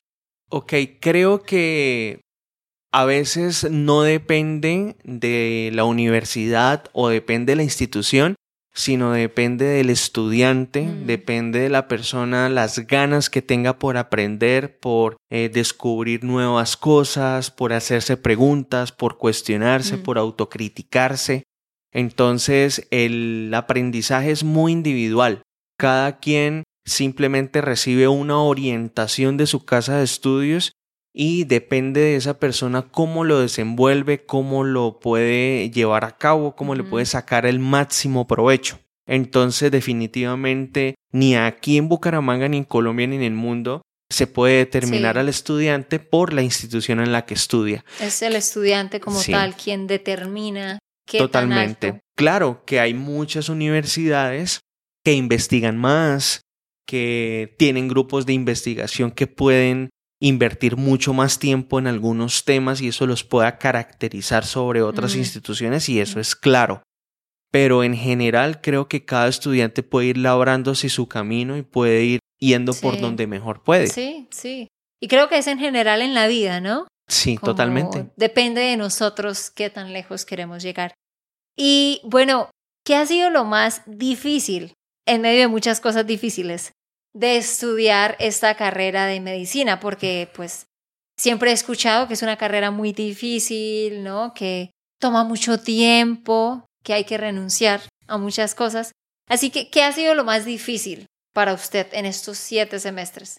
Ok, 0.48 0.72
creo 0.98 1.42
que 1.42 2.22
a 2.90 3.04
veces 3.04 3.70
no 3.70 4.00
depende 4.00 4.96
de 5.04 5.72
la 5.74 5.84
universidad 5.84 6.86
o 6.94 7.10
depende 7.10 7.52
de 7.52 7.56
la 7.56 7.64
institución, 7.64 8.34
sino 8.78 9.10
depende 9.10 9.64
del 9.64 9.90
estudiante, 9.90 10.82
Mm. 10.82 11.06
depende 11.06 11.58
de 11.58 11.68
la 11.68 11.88
persona, 11.88 12.48
las 12.48 12.86
ganas 12.86 13.28
que 13.28 13.42
tenga 13.42 13.76
por 13.76 13.96
aprender, 13.96 14.78
por 14.78 15.16
eh, 15.30 15.50
descubrir 15.52 16.22
nuevas 16.22 16.76
cosas, 16.76 17.50
por 17.50 17.72
hacerse 17.72 18.16
preguntas, 18.16 18.92
por 18.92 19.18
cuestionarse, 19.18 19.96
Mm. 19.96 20.02
por 20.04 20.16
autocriticarse. 20.16 21.42
Entonces 21.92 22.86
el 22.92 23.50
aprendizaje 23.52 24.30
es 24.30 24.44
muy 24.44 24.70
individual. 24.72 25.42
Cada 25.76 26.18
quien 26.20 26.62
simplemente 26.86 27.60
recibe 27.60 28.06
una 28.06 28.38
orientación 28.40 29.36
de 29.36 29.46
su 29.46 29.64
casa 29.64 29.96
de 29.98 30.04
estudios 30.04 30.70
y 31.12 31.44
depende 31.44 32.00
de 32.00 32.16
esa 32.16 32.38
persona 32.38 32.82
cómo 32.82 33.24
lo 33.24 33.40
desenvuelve, 33.40 34.24
cómo 34.24 34.64
lo 34.64 35.00
puede 35.00 35.70
llevar 35.70 36.04
a 36.04 36.16
cabo, 36.16 36.54
cómo 36.54 36.74
le 36.74 36.84
puede 36.84 37.06
sacar 37.06 37.46
el 37.46 37.58
máximo 37.58 38.26
provecho. 38.26 38.78
Entonces 39.06 39.70
definitivamente 39.70 40.94
ni 41.12 41.34
aquí 41.34 41.78
en 41.78 41.88
Bucaramanga, 41.88 42.48
ni 42.48 42.58
en 42.58 42.64
Colombia, 42.64 43.06
ni 43.06 43.16
en 43.16 43.22
el 43.22 43.32
mundo 43.32 43.82
se 44.10 44.26
puede 44.26 44.56
determinar 44.58 45.16
Sí. 45.16 45.20
al 45.20 45.28
estudiante 45.28 45.98
por 45.98 46.32
la 46.32 46.42
institución 46.42 47.00
en 47.00 47.12
la 47.12 47.24
que 47.26 47.34
estudia. 47.34 47.84
Es 48.00 48.22
el 48.22 48.36
estudiante 48.36 49.00
como 49.00 49.20
Sí. 49.20 49.32
tal 49.32 49.54
quien 49.54 49.86
determina 49.86 50.78
qué 51.06 51.18
tan 51.18 51.26
Totalmente. 51.26 51.86
alto. 51.88 52.00
Claro 52.16 52.62
que 52.66 52.80
hay 52.80 52.94
muchas 52.94 53.48
universidades 53.48 54.60
que 55.04 55.12
investigan 55.12 55.76
más, 55.78 56.42
que 56.86 57.54
tienen 57.58 57.88
grupos 57.88 58.24
de 58.26 58.32
investigación 58.32 59.10
que 59.10 59.26
pueden 59.26 59.90
invertir 60.20 60.76
mucho 60.76 61.12
más 61.14 61.38
tiempo 61.38 61.78
en 61.78 61.86
algunos 61.86 62.44
temas 62.44 62.80
y 62.80 62.88
eso 62.88 63.06
los 63.06 63.22
pueda 63.24 63.58
caracterizar 63.58 64.44
sobre 64.44 64.82
otras 64.82 65.14
Mm. 65.14 65.18
instituciones 65.18 65.88
y 65.88 66.00
eso 66.00 66.18
es 66.20 66.34
claro. 66.34 66.82
Pero 67.50 67.82
en 67.84 67.94
general 67.96 68.60
creo 68.60 68.88
que 68.88 69.04
cada 69.04 69.28
estudiante 69.28 69.82
puede 69.82 70.08
ir 70.08 70.18
labrándose 70.18 70.88
su 70.88 71.06
camino 71.08 71.56
y 71.56 71.62
puede 71.62 72.04
ir 72.04 72.20
yendo 72.40 72.74
por 72.74 72.96
Sí. 72.96 73.00
donde 73.00 73.26
mejor 73.26 73.62
puede. 73.62 73.86
Sí, 73.86 74.26
Sí, 74.30 74.38
sí. 74.40 74.68
Y 75.00 75.06
creo 75.08 75.28
que 75.28 75.38
es 75.38 75.46
en 75.46 75.58
general 75.58 76.02
en 76.02 76.12
la 76.14 76.26
vida, 76.26 76.60
¿no? 76.60 76.88
Como 77.24 77.38
totalmente. 77.40 78.10
Depende 78.16 78.60
de 78.60 78.76
nosotros 78.76 79.50
qué 79.50 79.70
tan 79.70 79.92
lejos 79.92 80.26
queremos 80.26 80.62
llegar. 80.62 80.92
Y 81.56 82.00
bueno, 82.04 82.50
¿qué 82.84 82.96
ha 82.96 83.06
sido 83.06 83.30
lo 83.30 83.44
más 83.44 83.82
difícil, 83.86 84.74
en 85.06 85.22
medio 85.22 85.40
de 85.40 85.48
muchas 85.48 85.80
cosas 85.80 86.06
difíciles, 86.06 86.72
de 87.14 87.36
estudiar 87.36 88.16
esta 88.18 88.56
carrera 88.56 89.06
de 89.06 89.20
medicina? 89.20 89.80
Porque 89.80 90.30
pues 90.34 90.66
siempre 91.16 91.50
he 91.50 91.54
escuchado 91.54 92.08
que 92.08 92.14
es 92.14 92.22
una 92.22 92.36
carrera 92.36 92.70
muy 92.70 92.92
difícil, 92.92 94.02
¿no? 94.02 94.34
Que 94.34 94.70
toma 95.00 95.24
mucho 95.24 95.60
tiempo, 95.60 96.66
que 96.82 96.94
hay 96.94 97.04
que 97.04 97.18
renunciar 97.18 97.82
a 98.06 98.18
muchas 98.18 98.54
cosas. 98.54 98.92
Así 99.28 99.50
que, 99.50 99.70
¿qué 99.70 99.82
ha 99.82 99.92
sido 99.92 100.14
lo 100.14 100.24
más 100.24 100.44
difícil 100.44 101.06
para 101.34 101.52
usted 101.52 101.86
en 101.92 102.06
estos 102.06 102.38
siete 102.38 102.80
semestres? 102.80 103.38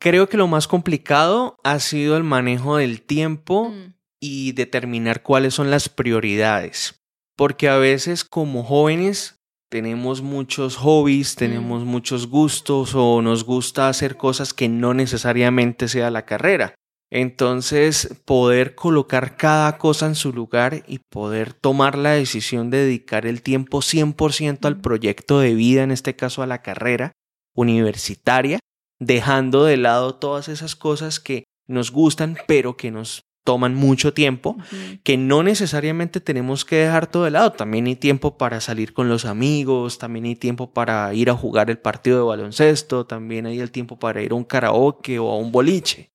Creo 0.00 0.28
que 0.28 0.36
lo 0.36 0.48
más 0.48 0.66
complicado 0.66 1.56
ha 1.62 1.78
sido 1.78 2.16
el 2.16 2.24
manejo 2.24 2.78
del 2.78 3.02
tiempo 3.02 3.68
Mm, 3.68 3.94
y 4.20 4.52
determinar 4.52 5.22
cuáles 5.22 5.54
son 5.54 5.70
las 5.70 5.88
prioridades. 5.88 7.00
Porque 7.36 7.68
a 7.68 7.76
veces 7.76 8.24
como 8.24 8.62
jóvenes 8.62 9.39
tenemos 9.70 10.20
muchos 10.20 10.76
hobbies, 10.76 11.36
tenemos 11.36 11.84
muchos 11.84 12.26
gustos 12.26 12.94
o 12.94 13.22
nos 13.22 13.44
gusta 13.44 13.88
hacer 13.88 14.16
cosas 14.16 14.52
que 14.52 14.68
no 14.68 14.94
necesariamente 14.94 15.88
sea 15.88 16.10
la 16.10 16.26
carrera. 16.26 16.74
Entonces, 17.12 18.20
poder 18.24 18.74
colocar 18.74 19.36
cada 19.36 19.78
cosa 19.78 20.06
en 20.06 20.14
su 20.14 20.32
lugar 20.32 20.84
y 20.86 20.98
poder 21.10 21.52
tomar 21.54 21.98
la 21.98 22.12
decisión 22.12 22.70
de 22.70 22.78
dedicar 22.78 23.26
el 23.26 23.42
tiempo 23.42 23.82
100% 23.82 24.68
al 24.68 24.76
Mm. 24.76 24.80
proyecto 24.82 25.40
de 25.40 25.54
vida, 25.54 25.82
en 25.82 25.90
este 25.90 26.14
caso 26.14 26.42
a 26.42 26.46
la 26.46 26.62
carrera 26.62 27.12
universitaria, 27.56 28.58
dejando 29.00 29.64
de 29.64 29.76
lado 29.76 30.16
todas 30.16 30.48
esas 30.48 30.76
cosas 30.76 31.20
que 31.20 31.44
nos 31.68 31.90
gustan, 31.90 32.36
pero 32.46 32.76
que 32.76 32.90
nos 32.90 33.22
toman 33.44 33.74
mucho 33.74 34.12
tiempo, 34.12 34.56
que 35.02 35.16
no 35.16 35.42
necesariamente 35.42 36.20
tenemos 36.20 36.64
que 36.64 36.76
dejar 36.76 37.06
todo 37.06 37.24
de 37.24 37.30
lado. 37.30 37.52
También 37.52 37.86
hay 37.86 37.96
tiempo 37.96 38.36
para 38.36 38.60
salir 38.60 38.92
con 38.92 39.08
los 39.08 39.24
amigos, 39.24 39.98
también 39.98 40.26
hay 40.26 40.36
tiempo 40.36 40.72
para 40.72 41.12
ir 41.14 41.30
a 41.30 41.34
jugar 41.34 41.70
el 41.70 41.78
partido 41.78 42.18
de 42.18 42.24
baloncesto, 42.24 43.06
también 43.06 43.46
hay 43.46 43.60
el 43.60 43.70
tiempo 43.70 43.98
para 43.98 44.22
ir 44.22 44.32
a 44.32 44.34
un 44.34 44.44
karaoke 44.44 45.18
o 45.18 45.30
a 45.30 45.36
un 45.36 45.52
boliche. 45.52 46.10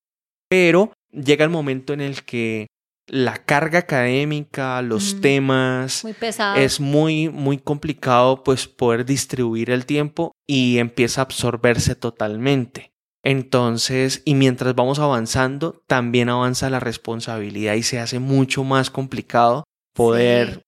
Pero 0.50 0.91
llega 1.12 1.44
el 1.44 1.50
momento 1.50 1.94
en 1.94 2.01
el 2.01 2.24
que 2.24 2.67
la 3.08 3.38
carga 3.38 3.79
académica, 3.79 4.82
los 4.82 5.22
temas, 5.22 6.03
Muy 6.03 6.15
es 6.55 6.79
muy, 6.79 7.29
muy 7.29 7.58
complicado 7.58 8.44
pues 8.44 8.67
poder 8.67 9.05
distribuir 9.05 9.70
el 9.70 9.86
tiempo 9.86 10.32
y 10.48 10.79
empieza 10.79 11.22
a 11.22 11.25
absorberse 11.25 11.96
totalmente. 11.96 12.95
Entonces, 13.25 14.22
y 14.24 14.36
mientras 14.36 14.75
vamos 14.75 15.00
avanzando, 15.00 15.82
también 15.88 16.29
avanza 16.29 16.70
la 16.70 16.79
responsabilidad 16.79 17.74
y 17.74 17.82
se 17.84 18.00
hace 18.00 18.20
mucho 18.20 18.63
más 18.63 18.89
complicado 18.91 19.63
poder 19.96 20.53
Sí. 20.53 20.62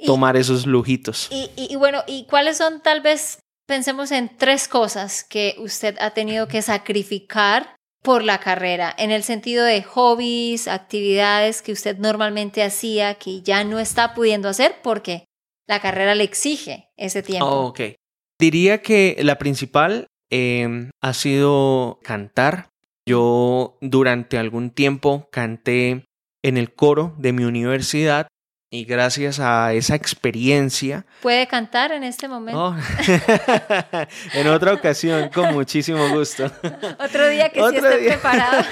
Y- 0.00 0.06
tomar 0.06 0.36
esos 0.36 0.64
lujitos. 0.66 1.28
Y, 1.30 1.50
y- 1.56 1.72
y 1.72 1.76
bueno, 1.76 2.02
¿y 2.06 2.24
cuáles 2.26 2.56
son 2.56 2.80
tal 2.80 3.00
vez, 3.02 3.40
pensemos 3.66 4.10
en 4.12 4.34
tres 4.38 4.68
cosas 4.68 5.22
que 5.24 5.56
usted 5.58 5.96
ha 6.00 6.10
tenido 6.12 6.48
que 6.48 6.62
sacrificar 6.62 7.74
por 8.02 8.22
la 8.22 8.38
carrera, 8.38 8.94
en 8.96 9.10
el 9.10 9.22
sentido 9.24 9.64
de 9.64 9.82
hobbies, 9.82 10.68
actividades 10.68 11.60
que 11.62 11.72
usted 11.72 11.98
normalmente 11.98 12.62
hacía 12.62 13.14
que 13.16 13.42
ya 13.42 13.64
no 13.64 13.80
está 13.80 14.14
pudiendo 14.14 14.48
hacer 14.48 14.76
porque 14.82 15.24
la 15.66 15.80
carrera 15.80 16.14
le 16.14 16.24
exige 16.24 16.88
ese 16.96 17.22
tiempo? 17.22 17.46
Oh, 17.46 17.66
ok. 17.66 17.80
Diría 18.38 18.80
que 18.80 19.16
la 19.22 19.36
principal 19.36 20.06
eh, 20.30 20.90
ha 21.00 21.14
sido 21.14 21.98
cantar. 22.02 22.68
Yo 23.06 23.78
durante 23.80 24.38
algún 24.38 24.70
tiempo 24.70 25.28
canté 25.32 26.04
en 26.42 26.56
el 26.56 26.74
coro 26.74 27.14
de 27.18 27.32
mi 27.32 27.44
universidad 27.44 28.28
y 28.70 28.84
gracias 28.84 29.40
a 29.40 29.72
esa 29.72 29.94
experiencia 29.94 31.06
¿Puede 31.22 31.46
cantar 31.46 31.90
en 31.92 32.04
este 32.04 32.28
momento? 32.28 32.66
Oh. 32.66 32.76
en 34.34 34.46
otra 34.48 34.74
ocasión, 34.74 35.30
con 35.30 35.54
muchísimo 35.54 36.06
gusto. 36.10 36.44
Otro 37.00 37.28
día 37.28 37.48
que 37.48 37.60
sí 37.60 37.66
Otro 37.66 37.88
esté 37.88 38.00
día. 38.00 38.12
preparado. 38.12 38.62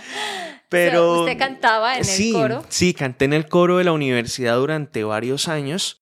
Pero 0.68 1.20
usted 1.22 1.38
cantaba 1.38 1.96
en 1.96 2.04
sí, 2.04 2.28
el 2.28 2.34
coro. 2.34 2.64
Sí, 2.68 2.92
canté 2.92 3.24
en 3.24 3.32
el 3.32 3.48
coro 3.48 3.78
de 3.78 3.84
la 3.84 3.92
universidad 3.92 4.56
durante 4.56 5.04
varios 5.04 5.48
años 5.48 5.99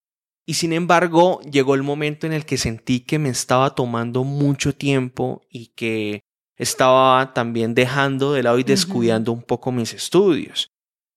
y 0.49 0.55
sin 0.55 0.73
embargo 0.73 1.40
llegó 1.43 1.75
el 1.75 1.83
momento 1.83 2.26
en 2.26 2.33
el 2.33 2.47
que 2.47 2.57
sentí 2.57 3.00
que 3.00 3.19
me 3.19 3.28
estaba 3.28 3.75
tomando 3.75 4.25
mucho 4.25 4.75
tiempo 4.75 5.43
y 5.50 5.67
que 5.76 6.21
estaba 6.57 7.35
también 7.35 7.75
dejando 7.75 8.33
de 8.33 8.43
lado 8.43 8.59
y 8.59 8.64
descuidando 8.64 9.31
un 9.33 9.43
poco 9.43 9.71
mis 9.73 9.93
estudios. 9.93 10.69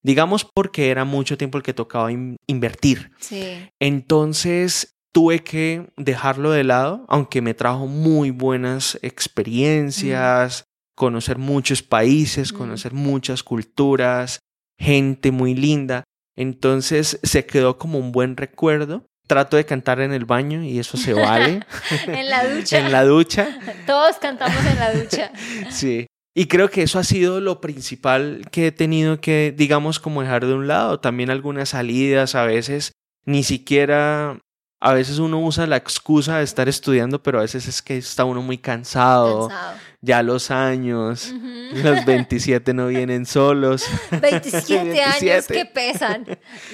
Digamos 0.03 0.43
porque 0.53 0.89
era 0.89 1.05
mucho 1.05 1.38
tiempo 1.38 1.57
el 1.57 1.63
que 1.63 1.73
tocaba 1.73 2.11
in- 2.11 2.35
invertir. 2.47 3.11
Sí. 3.19 3.69
Entonces 3.79 4.95
tuve 5.13 5.39
que 5.43 5.88
dejarlo 5.95 6.51
de 6.51 6.63
lado, 6.63 7.05
aunque 7.07 7.41
me 7.41 7.53
trajo 7.53 7.88
muy 7.88 8.31
buenas 8.31 9.00
experiencias, 9.01 10.65
conocer 10.95 11.38
muchos 11.38 11.81
países, 11.83 12.51
conocer 12.53 12.93
muchas 12.93 13.43
culturas, 13.43 14.39
gente 14.79 15.31
muy 15.31 15.53
linda. 15.55 16.03
Entonces 16.35 17.19
se 17.23 17.45
quedó 17.45 17.77
como 17.77 18.00
un 18.00 18.11
buen 18.11 18.38
recuerdo. 18.38 19.05
Trato 19.31 19.55
de 19.55 19.63
cantar 19.63 20.01
en 20.01 20.11
el 20.11 20.25
baño 20.25 20.61
y 20.61 20.77
eso 20.77 20.97
se 20.97 21.13
vale. 21.13 21.61
En 22.05 22.29
la 22.29 22.45
ducha. 22.53 22.79
en 22.79 22.91
la 22.91 23.05
ducha, 23.05 23.47
Todos 23.88 24.17
cantamos 24.17 24.57
en 24.65 24.77
la 24.77 24.93
ducha. 24.93 25.31
sí. 25.69 26.05
Y 26.35 26.47
creo 26.47 26.69
que 26.69 26.81
eso 26.81 27.00
ha 27.00 27.05
sido 27.05 27.39
lo 27.39 27.61
principal 27.61 28.41
que 28.51 28.67
he 28.67 28.71
tenido 28.73 29.21
que, 29.21 29.53
digamos, 29.55 30.01
como 30.01 30.21
dejar 30.21 30.45
de 30.45 30.53
un 30.53 30.67
lado. 30.67 31.00
También 31.00 31.29
algunas 31.29 31.69
salidas, 31.69 32.35
a 32.35 32.43
veces 32.43 32.91
ni 33.23 33.43
siquiera, 33.43 34.38
a 34.83 34.93
veces 34.93 35.19
uno 35.19 35.39
usa 35.39 35.67
la 35.67 35.77
excusa 35.77 36.39
de 36.39 36.43
estar 36.43 36.67
estudiando, 36.67 37.21
pero 37.21 37.38
a 37.38 37.41
veces 37.43 37.67
es 37.67 37.81
que 37.81 37.97
está 37.97 38.25
uno 38.25 38.41
muy 38.41 38.57
cansado, 38.57 39.47
Cansado. 39.47 39.77
ya 40.01 40.23
los 40.23 40.50
años, 40.50 41.31
los 41.73 42.03
27 42.05 42.73
no 42.73 42.88
vienen 42.88 43.25
solos. 43.27 43.85
27 44.11 45.01
años 45.03 45.19
27. 45.21 45.53
que 45.53 45.65
pesan. 45.65 46.25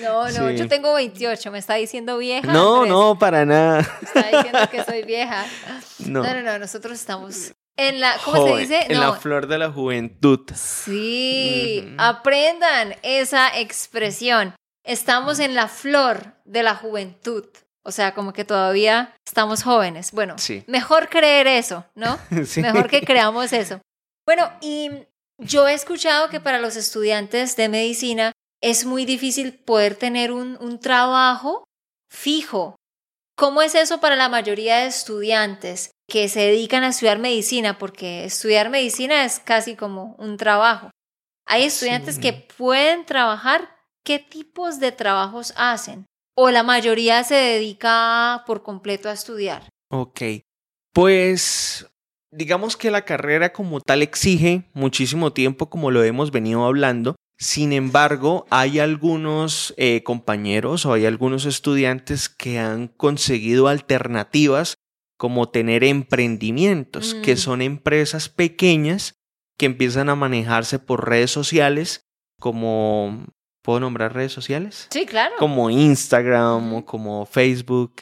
No, 0.01 0.23
no, 0.31 0.49
Sí. 0.49 0.55
yo 0.57 0.67
tengo 0.69 0.93
28. 0.93 1.51
¿Me 1.51 1.59
está 1.59 1.73
diciendo 1.75 2.17
vieja? 2.17 2.51
No, 2.51 2.75
Andrés? 2.77 2.91
no, 2.93 3.19
para 3.19 3.45
nada. 3.45 3.81
Me 4.01 4.07
está 4.07 4.37
diciendo 4.37 4.59
que 4.71 4.83
soy 4.83 5.03
vieja. 5.03 5.45
No. 5.99 6.23
No, 6.23 6.33
no, 6.35 6.41
no. 6.43 6.59
Nosotros 6.59 6.93
estamos 6.93 7.51
en 7.75 7.99
la. 7.99 8.15
¿Cómo 8.23 8.37
Joven, 8.37 8.53
se 8.55 8.61
dice? 8.61 8.85
En 8.87 8.99
No. 8.99 9.01
la 9.01 9.13
flor 9.13 9.47
de 9.47 9.57
la 9.57 9.69
juventud. 9.71 10.39
Sí, 10.55 11.93
aprendan 11.97 12.95
esa 13.03 13.57
expresión. 13.59 14.55
Estamos 14.85 15.39
en 15.39 15.53
la 15.55 15.67
flor 15.67 16.35
de 16.45 16.63
la 16.63 16.75
juventud. 16.75 17.43
O 17.87 17.91
sea, 17.91 18.13
como 18.13 18.33
que 18.33 18.43
todavía 18.43 19.15
estamos 19.25 19.63
jóvenes. 19.63 20.11
Bueno, 20.11 20.37
Sí. 20.37 20.63
mejor 20.67 21.07
creer 21.09 21.47
eso, 21.47 21.85
¿no? 21.95 22.19
Sí. 22.45 22.61
Mejor 22.61 22.89
que 22.89 23.01
creamos 23.01 23.53
eso. 23.53 23.79
Bueno, 24.25 24.51
y 24.59 24.91
yo 25.39 25.67
he 25.67 25.73
escuchado 25.73 26.29
que 26.29 26.41
para 26.41 26.59
los 26.59 26.75
estudiantes 26.75 27.55
de 27.55 27.69
medicina 27.69 28.33
es 28.61 28.85
muy 28.85 29.05
difícil 29.05 29.53
poder 29.53 29.95
tener 29.95 30.31
un, 30.33 30.57
un 30.59 30.79
trabajo 30.79 31.63
fijo. 32.11 32.75
¿Cómo 33.37 33.61
es 33.61 33.75
eso 33.75 33.99
para 33.99 34.15
la 34.15 34.29
mayoría 34.29 34.77
de 34.79 34.87
estudiantes 34.87 35.91
que 36.09 36.27
se 36.27 36.39
dedican 36.41 36.83
a 36.83 36.89
estudiar 36.89 37.19
medicina? 37.19 37.77
Porque 37.77 38.25
estudiar 38.25 38.69
medicina 38.69 39.23
es 39.25 39.39
casi 39.39 39.75
como 39.75 40.15
un 40.17 40.37
trabajo. 40.37 40.89
Hay 41.47 41.63
estudiantes 41.63 42.17
que 42.19 42.33
pueden 42.33 43.05
trabajar. 43.05 43.77
¿Qué 44.03 44.19
tipos 44.19 44.79
de 44.79 44.91
trabajos 44.91 45.53
hacen? 45.55 46.05
¿O 46.39 46.51
la 46.51 46.61
mayoría 46.61 47.23
se 47.23 47.33
dedica 47.35 48.43
por 48.45 48.61
completo 48.61 49.09
a 49.09 49.13
estudiar? 49.13 49.67
Ok. 49.89 50.21
Pues 50.93 51.87
digamos 52.31 52.77
que 52.77 52.91
la 52.91 53.05
carrera 53.05 53.53
como 53.53 53.81
tal 53.81 54.03
exige 54.03 54.69
muchísimo 54.73 55.33
tiempo, 55.33 55.69
como 55.69 55.89
lo 55.89 56.03
hemos 56.03 56.29
venido 56.31 56.65
hablando. 56.65 57.15
Sin 57.39 57.73
embargo, 57.73 58.45
hay 58.49 58.79
algunos 58.79 59.73
eh, 59.77 60.03
compañeros 60.03 60.85
o 60.85 60.93
hay 60.93 61.05
algunos 61.05 61.45
estudiantes 61.45 62.29
que 62.29 62.59
han 62.59 62.87
conseguido 62.87 63.67
alternativas 63.67 64.75
como 65.17 65.49
tener 65.49 65.83
emprendimientos, 65.83 67.15
que 67.23 67.33
Mm. 67.33 67.37
son 67.37 67.61
empresas 67.63 68.29
pequeñas 68.29 69.15
que 69.57 69.65
empiezan 69.65 70.09
a 70.09 70.15
manejarse 70.15 70.77
por 70.77 71.09
redes 71.09 71.31
sociales, 71.31 72.01
como, 72.39 73.25
¿puedo 73.67 73.81
nombrar 73.81 74.13
redes 74.13 74.31
sociales? 74.31 74.87
Sí, 74.91 75.05
claro. 75.05 75.35
Como 75.37 75.69
Instagram 75.69 76.73
o 76.73 76.85
como 76.85 77.25
Facebook. 77.25 77.95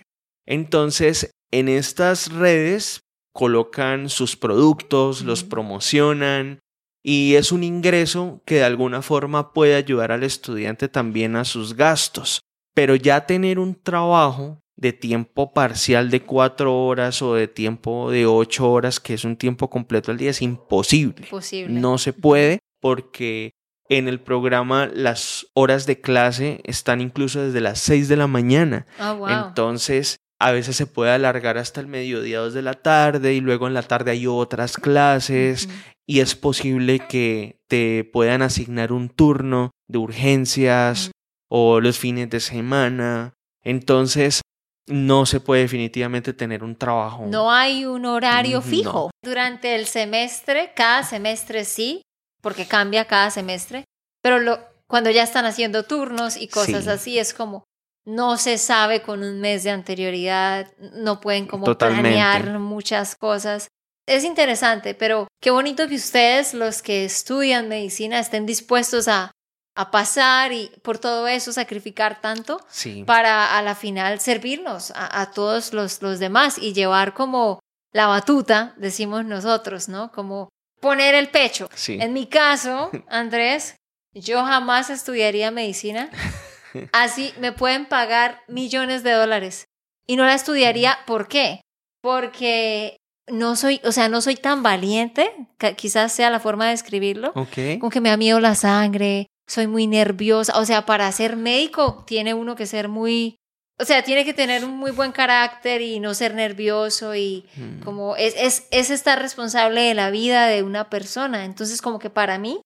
Entonces, 0.45 1.31
en 1.50 1.69
estas 1.69 2.31
redes 2.31 3.00
colocan 3.34 4.10
sus 4.10 4.36
productos, 4.36 5.24
los 5.24 5.43
promocionan 5.43 6.60
y 7.03 7.34
es 7.34 7.51
un 7.51 7.63
ingreso 7.63 8.43
que 8.45 8.57
de 8.57 8.63
alguna 8.63 9.01
forma 9.01 9.53
puede 9.53 9.74
ayudar 9.74 10.12
al 10.12 10.22
estudiante 10.22 10.88
también 10.88 11.36
a 11.36 11.45
sus 11.45 11.75
gastos. 11.75 12.41
Pero 12.75 12.95
ya 12.95 13.25
tener 13.25 13.57
un 13.57 13.74
trabajo 13.74 14.60
de 14.75 14.93
tiempo 14.93 15.51
parcial 15.51 16.12
de 16.12 16.22
cuatro 16.22 16.77
horas 16.77 17.24
o 17.24 17.34
de 17.34 17.48
tiempo 17.48 18.12
de 18.12 18.27
ocho 18.27 18.72
horas, 18.72 19.00
que 19.00 19.15
es 19.15 19.25
un 19.25 19.36
tiempo 19.36 19.72
completo 19.72 20.12
al 20.12 20.19
día, 20.19 20.29
es 20.29 20.43
imposible. 20.43 21.25
Posible. 21.27 21.74
No 21.74 21.98
se 21.98 22.13
puede 22.13 22.60
porque 22.79 23.53
en 23.89 24.07
el 24.07 24.19
programa 24.19 24.87
las 24.87 25.47
horas 25.53 25.85
de 25.85 26.01
clase 26.01 26.61
están 26.63 27.01
incluso 27.01 27.41
desde 27.41 27.61
las 27.61 27.79
6 27.79 28.07
de 28.07 28.17
la 28.17 28.27
mañana. 28.27 28.85
Ah, 28.99 29.13
wow. 29.13 29.29
Entonces, 29.29 30.17
a 30.39 30.51
veces 30.51 30.75
se 30.75 30.87
puede 30.87 31.11
alargar 31.11 31.57
hasta 31.57 31.81
el 31.81 31.87
mediodía, 31.87 32.39
dos 32.39 32.53
de 32.53 32.61
la 32.61 32.73
tarde, 32.73 33.33
y 33.33 33.41
luego 33.41 33.67
en 33.67 33.73
la 33.73 33.83
tarde 33.83 34.11
hay 34.11 34.27
otras 34.27 34.75
clases, 34.75 35.69
y 36.07 36.19
es 36.19 36.35
posible 36.35 36.99
que 36.99 37.61
te 37.67 38.03
puedan 38.03 38.41
asignar 38.41 38.91
un 38.91 39.09
turno 39.09 39.71
de 39.87 39.97
urgencias 39.97 41.11
o 41.49 41.79
los 41.79 41.97
fines 41.97 42.29
de 42.29 42.39
semana. 42.39 43.33
Entonces, 43.63 44.41
no 44.87 45.25
se 45.25 45.39
puede 45.39 45.63
definitivamente 45.63 46.33
tener 46.33 46.63
un 46.63 46.75
trabajo. 46.75 47.25
No 47.27 47.51
hay 47.51 47.85
un 47.85 48.05
horario 48.05 48.61
fijo. 48.61 49.09
Durante 49.23 49.75
el 49.75 49.87
semestre, 49.87 50.73
cada 50.75 51.03
semestre 51.03 51.65
sí, 51.65 52.01
porque 52.45 52.67
cambia 52.67 53.05
cada 53.05 53.31
semestre, 53.31 53.85
pero 54.21 54.37
lo, 54.39 54.59
cuando 54.87 55.09
ya 55.09 55.23
están 55.23 55.45
haciendo 55.45 55.81
turnos 55.81 56.37
y 56.37 56.47
cosas 56.47 56.83
Sí. 56.83 56.89
así, 56.91 57.17
es 57.19 57.33
como 57.33 57.63
no 58.07 58.37
se 58.37 58.59
sabe 58.59 59.01
con 59.01 59.23
un 59.23 59.41
mes 59.41 59.63
de 59.63 59.71
anterioridad, 59.71 60.71
no 60.93 61.19
pueden 61.21 61.47
como 61.47 61.65
Totalmente. 61.65 62.03
planear 62.11 62.59
muchas 62.59 63.15
cosas. 63.15 63.67
Es 64.07 64.23
interesante, 64.23 64.93
pero 64.93 65.27
qué 65.41 65.49
bonito 65.49 65.87
que 65.87 65.95
ustedes, 65.95 66.53
los 66.53 66.83
que 66.83 67.03
estudian 67.05 67.67
medicina, 67.67 68.19
estén 68.19 68.45
dispuestos 68.45 69.07
a, 69.07 69.31
a 69.75 69.89
pasar 69.89 70.53
y 70.53 70.69
por 70.83 70.99
todo 70.99 71.27
eso 71.27 71.51
sacrificar 71.51 72.21
tanto 72.21 72.61
Sí. 72.69 73.03
para 73.07 73.57
a 73.57 73.61
la 73.63 73.73
final 73.73 74.19
servirnos 74.19 74.91
a, 74.91 75.19
a 75.21 75.31
todos 75.31 75.73
los, 75.73 76.03
los 76.03 76.19
demás 76.19 76.59
y 76.59 76.73
llevar 76.73 77.15
como 77.15 77.57
la 77.91 78.05
batuta, 78.05 78.75
decimos 78.77 79.25
nosotros, 79.25 79.89
¿no? 79.89 80.11
Como 80.11 80.50
poner 80.79 81.16
el 81.16 81.29
pecho. 81.29 81.70
Sí. 81.75 81.98
En 82.01 82.14
mi 82.14 82.27
caso, 82.27 82.92
Andrés, 83.09 83.75
yo 84.14 84.44
jamás 84.44 84.90
estudiaría 84.90 85.51
medicina. 85.51 86.09
Así 86.92 87.33
me 87.40 87.51
pueden 87.53 87.85
pagar 87.85 88.42
millones 88.48 89.03
de 89.03 89.11
dólares 89.11 89.66
y 90.07 90.16
no 90.18 90.25
la 90.25 90.33
estudiaría. 90.33 90.98
¿Por 91.07 91.27
qué? 91.27 91.61
Porque 92.01 92.98
no 93.27 93.55
soy, 93.55 93.81
o 93.83 93.92
sea, 93.92 94.09
no 94.09 94.22
soy 94.22 94.35
tan 94.35 94.61
valiente, 94.61 95.31
quizás 95.77 96.11
sea 96.11 96.29
la 96.29 96.40
forma 96.40 96.66
de 96.66 96.72
describirlo, 96.72 97.31
Ok. 97.35 97.79
como 97.79 97.90
que 97.90 98.01
me 98.01 98.09
da 98.09 98.18
miedo 98.18 98.40
la 98.40 98.53
sangre, 98.55 99.27
soy 99.48 99.68
muy 99.68 99.88
nerviosa. 99.88 100.59
O 100.59 100.66
sea, 100.66 100.85
para 100.85 101.11
ser 101.11 101.35
médico 101.35 102.03
tiene 102.05 102.33
uno 102.33 102.55
que 102.55 102.68
ser 102.68 102.88
muy, 102.90 103.38
o 103.79 103.85
sea, 103.85 104.03
tiene 104.03 104.24
que 104.25 104.33
tener 104.33 104.64
un 104.64 104.77
muy 104.77 104.92
buen 104.92 105.11
carácter 105.11 105.81
y 105.81 106.00
no 106.00 106.14
ser 106.14 106.33
nervioso 106.33 107.14
y 107.16 107.46
Mm. 107.57 107.81
como 107.83 108.16
es, 108.16 108.33
es, 108.38 108.68
es 108.72 108.90
estar 108.90 109.20
responsable 109.22 109.81
de 109.81 109.94
la 109.94 110.09
vida 110.11 110.48
de 110.48 110.64
una 110.64 110.90
persona. 110.90 111.44
Entonces, 111.46 111.81
como 111.81 112.00
que 112.00 112.09
para 112.09 112.38
mí, 112.38 112.61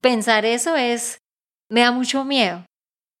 pensar 0.00 0.44
eso 0.46 0.74
es, 0.76 1.18
me 1.70 1.80
da 1.82 1.90
mucho 1.92 2.24
miedo. 2.24 2.64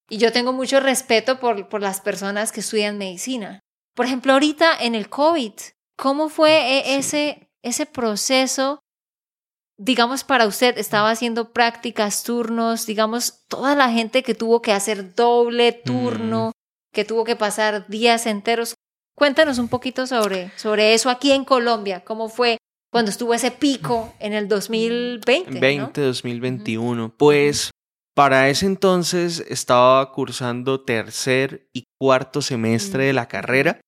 Y 0.08 0.18
yo 0.18 0.32
tengo 0.32 0.52
mucho 0.52 0.78
respeto 0.80 1.40
por, 1.40 1.68
por 1.68 1.82
las 1.82 2.00
personas 2.00 2.52
que 2.52 2.60
estudian 2.60 2.96
medicina. 2.96 3.60
Por 3.94 4.06
ejemplo, 4.06 4.32
ahorita 4.34 4.76
en 4.80 4.94
el 4.94 5.08
COVID, 5.08 5.52
¿cómo 5.98 6.28
fue 6.28 6.78
eh, 6.78 6.82
Sí. 6.84 6.92
ese, 6.94 7.48
ese 7.62 7.86
proceso? 7.86 8.80
Digamos, 9.78 10.24
para 10.24 10.46
usted, 10.46 10.78
estaba 10.78 11.10
haciendo 11.10 11.52
prácticas, 11.52 12.22
turnos, 12.22 12.86
digamos, 12.86 13.44
toda 13.48 13.74
la 13.74 13.90
gente 13.90 14.22
que 14.22 14.34
tuvo 14.34 14.62
que 14.62 14.72
hacer 14.72 15.14
doble 15.14 15.72
turno, 15.72 16.52
que 16.96 17.04
tuvo 17.04 17.24
que 17.24 17.36
pasar 17.36 17.86
días 17.88 18.24
enteros. 18.24 18.74
Cuéntanos 19.14 19.58
un 19.58 19.68
poquito 19.68 20.06
sobre, 20.06 20.50
sobre 20.56 20.94
eso 20.94 21.10
aquí 21.10 21.30
en 21.30 21.44
Colombia, 21.44 22.02
cómo 22.02 22.30
fue 22.30 22.56
cuando 22.90 23.10
estuvo 23.10 23.34
ese 23.34 23.50
pico 23.50 24.14
en 24.18 24.32
el 24.32 24.48
2020. 24.48 25.50
¿no? 25.50 25.60
20, 25.60 26.00
2021. 26.00 27.14
Pues 27.14 27.70
para 28.14 28.48
ese 28.48 28.64
entonces 28.64 29.44
estaba 29.50 30.10
cursando 30.10 30.80
tercer 30.80 31.68
y 31.74 31.84
cuarto 32.00 32.40
semestre 32.40 33.04
de 33.04 33.12
la 33.12 33.28
carrera. 33.28 33.78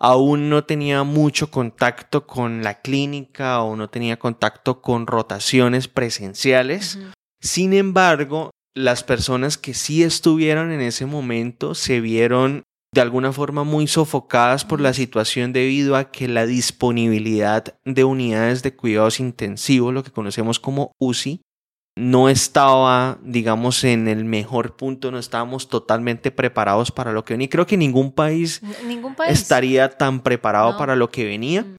Aún 0.00 0.48
no 0.48 0.64
tenía 0.64 1.04
mucho 1.04 1.52
contacto 1.52 2.26
con 2.26 2.64
la 2.64 2.80
clínica 2.80 3.62
o 3.62 3.76
no 3.76 3.88
tenía 3.88 4.18
contacto 4.18 4.82
con 4.82 5.06
rotaciones 5.06 5.86
presenciales. 5.86 6.98
Sin 7.40 7.72
embargo, 7.72 8.50
las 8.78 9.02
personas 9.04 9.58
que 9.58 9.74
sí 9.74 10.02
estuvieron 10.02 10.70
en 10.72 10.80
ese 10.80 11.04
momento 11.06 11.74
se 11.74 12.00
vieron 12.00 12.62
de 12.94 13.00
alguna 13.02 13.32
forma 13.32 13.64
muy 13.64 13.86
sofocadas 13.86 14.64
por 14.64 14.80
la 14.80 14.94
situación 14.94 15.52
debido 15.52 15.94
a 15.96 16.10
que 16.10 16.26
la 16.28 16.46
disponibilidad 16.46 17.74
de 17.84 18.04
unidades 18.04 18.62
de 18.62 18.74
cuidados 18.74 19.20
intensivos, 19.20 19.92
lo 19.92 20.02
que 20.02 20.10
conocemos 20.10 20.58
como 20.58 20.92
UCI, 20.98 21.42
no 21.98 22.28
estaba, 22.28 23.18
digamos, 23.22 23.82
en 23.84 24.06
el 24.08 24.24
mejor 24.24 24.76
punto, 24.76 25.10
no 25.10 25.18
estábamos 25.18 25.68
totalmente 25.68 26.30
preparados 26.30 26.92
para 26.92 27.12
lo 27.12 27.24
que 27.24 27.34
venía. 27.34 27.48
Creo 27.48 27.66
que 27.66 27.76
ningún 27.76 28.12
país 28.12 28.62
N- 28.62 28.74
Ningún 28.86 29.14
país. 29.16 29.32
estaría 29.32 29.88
tan 29.90 30.20
preparado 30.20 30.72
No. 30.72 30.78
para 30.78 30.94
lo 30.94 31.10
que 31.10 31.24
venía. 31.24 31.62
Mm. 31.62 31.76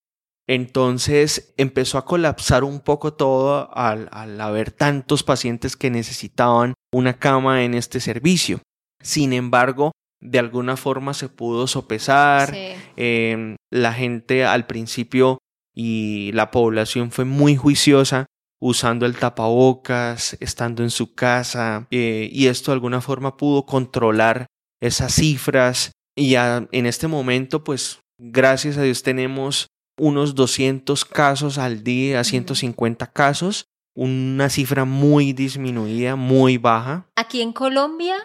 Entonces 0.49 1.53
empezó 1.57 1.99
a 1.99 2.05
colapsar 2.05 2.63
un 2.63 2.79
poco 2.79 3.13
todo 3.13 3.69
al, 3.77 4.09
al 4.12 4.41
haber 4.41 4.71
tantos 4.71 5.21
pacientes 5.21 5.77
que 5.77 5.91
necesitaban 5.91 6.73
una 6.91 7.19
cama 7.19 7.63
en 7.63 7.75
este 7.75 7.99
servicio. 7.99 8.59
Sin 8.99 9.31
embargo, 9.33 9.91
de 10.19 10.39
alguna 10.39 10.75
forma 10.75 11.13
se 11.13 11.29
pudo 11.29 11.67
sopesar. 11.67 12.49
Sí. 12.49 12.71
Eh, 12.97 13.55
la 13.71 13.93
gente 13.93 14.43
al 14.43 14.65
principio 14.65 15.38
y 15.75 16.31
la 16.33 16.49
población 16.49 17.12
fue 17.12 17.25
muy 17.25 17.55
juiciosa 17.55 18.25
usando 18.59 19.05
el 19.05 19.15
tapabocas, 19.15 20.35
estando 20.39 20.81
en 20.81 20.89
su 20.89 21.13
casa, 21.13 21.88
eh, 21.91 22.27
y 22.31 22.47
esto 22.47 22.71
de 22.71 22.73
alguna 22.73 23.01
forma 23.01 23.38
pudo 23.38 23.67
controlar 23.67 24.47
esas 24.81 25.13
cifras. 25.13 25.91
Y 26.17 26.31
ya 26.31 26.67
en 26.71 26.85
este 26.88 27.07
momento, 27.07 27.63
pues 27.63 27.99
gracias 28.19 28.77
a 28.77 28.81
Dios 28.81 29.03
tenemos 29.03 29.67
unos 29.99 30.33
200 30.35 31.05
casos 31.05 31.57
al 31.57 31.83
día, 31.83 32.23
150 32.23 33.07
casos, 33.12 33.65
una 33.95 34.49
cifra 34.49 34.85
muy 34.85 35.33
disminuida, 35.33 36.15
muy 36.15 36.57
baja 36.57 37.05
¿Aquí 37.15 37.41
en 37.41 37.51
Colombia 37.53 38.15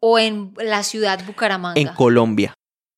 o 0.00 0.18
en 0.18 0.54
la 0.56 0.82
ciudad 0.82 1.22
Bucaramanga? 1.26 1.80
en 1.80 1.88
Colombia. 1.88 2.54